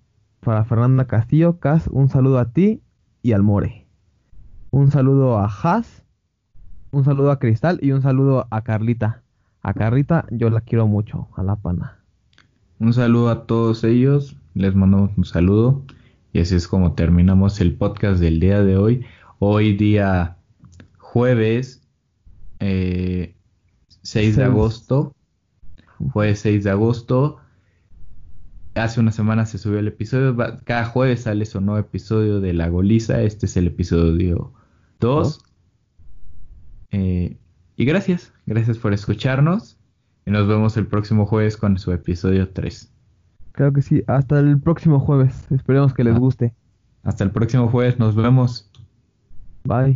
para 0.40 0.64
Fernanda 0.64 1.06
Castillo, 1.06 1.58
Cas, 1.58 1.88
un 1.88 2.08
saludo 2.08 2.38
a 2.38 2.52
ti 2.52 2.80
y 3.22 3.32
al 3.32 3.42
More. 3.42 3.86
Un 4.70 4.90
saludo 4.90 5.38
a 5.38 5.46
Has, 5.46 6.04
un 6.92 7.04
saludo 7.04 7.32
a 7.32 7.40
Cristal 7.40 7.80
y 7.82 7.90
un 7.90 8.02
saludo 8.02 8.46
a 8.50 8.62
Carlita. 8.62 9.22
A 9.62 9.74
Carlita 9.74 10.26
yo 10.30 10.48
la 10.50 10.60
quiero 10.60 10.86
mucho, 10.86 11.26
a 11.34 11.42
la 11.42 11.56
pana. 11.56 11.98
Un 12.78 12.92
saludo 12.92 13.30
a 13.30 13.46
todos 13.46 13.82
ellos, 13.82 14.36
les 14.54 14.76
mando 14.76 15.10
un 15.16 15.24
saludo 15.24 15.82
y 16.36 16.40
así 16.40 16.54
es 16.54 16.68
como 16.68 16.92
terminamos 16.92 17.62
el 17.62 17.76
podcast 17.76 18.20
del 18.20 18.40
día 18.40 18.62
de 18.62 18.76
hoy. 18.76 19.06
Hoy 19.38 19.74
día 19.74 20.36
jueves 20.98 21.80
eh, 22.58 23.34
6 24.02 24.36
de 24.36 24.44
agosto 24.44 25.14
fue 26.12 26.36
6 26.36 26.64
de 26.64 26.70
agosto. 26.70 27.38
Hace 28.74 29.00
una 29.00 29.12
semana 29.12 29.46
se 29.46 29.56
subió 29.56 29.78
el 29.78 29.88
episodio. 29.88 30.36
Cada 30.64 30.84
jueves 30.84 31.22
sale 31.22 31.46
su 31.46 31.62
nuevo 31.62 31.80
episodio 31.80 32.38
de 32.40 32.52
La 32.52 32.68
Goliza. 32.68 33.22
Este 33.22 33.46
es 33.46 33.56
el 33.56 33.68
episodio 33.68 34.52
2. 35.00 35.38
Eh, 36.90 37.38
y 37.76 37.84
gracias. 37.86 38.34
Gracias 38.44 38.76
por 38.76 38.92
escucharnos. 38.92 39.78
Y 40.26 40.32
nos 40.32 40.46
vemos 40.46 40.76
el 40.76 40.86
próximo 40.86 41.24
jueves 41.24 41.56
con 41.56 41.78
su 41.78 41.92
episodio 41.92 42.50
3. 42.50 42.92
Creo 43.56 43.72
que 43.72 43.80
sí. 43.82 44.02
Hasta 44.06 44.38
el 44.38 44.60
próximo 44.60 45.00
jueves. 45.00 45.46
Esperemos 45.50 45.94
que 45.94 46.04
les 46.04 46.14
ah. 46.14 46.18
guste. 46.18 46.54
Hasta 47.02 47.24
el 47.24 47.30
próximo 47.30 47.68
jueves. 47.68 47.98
Nos 47.98 48.14
vemos. 48.14 48.70
Bye. 49.64 49.94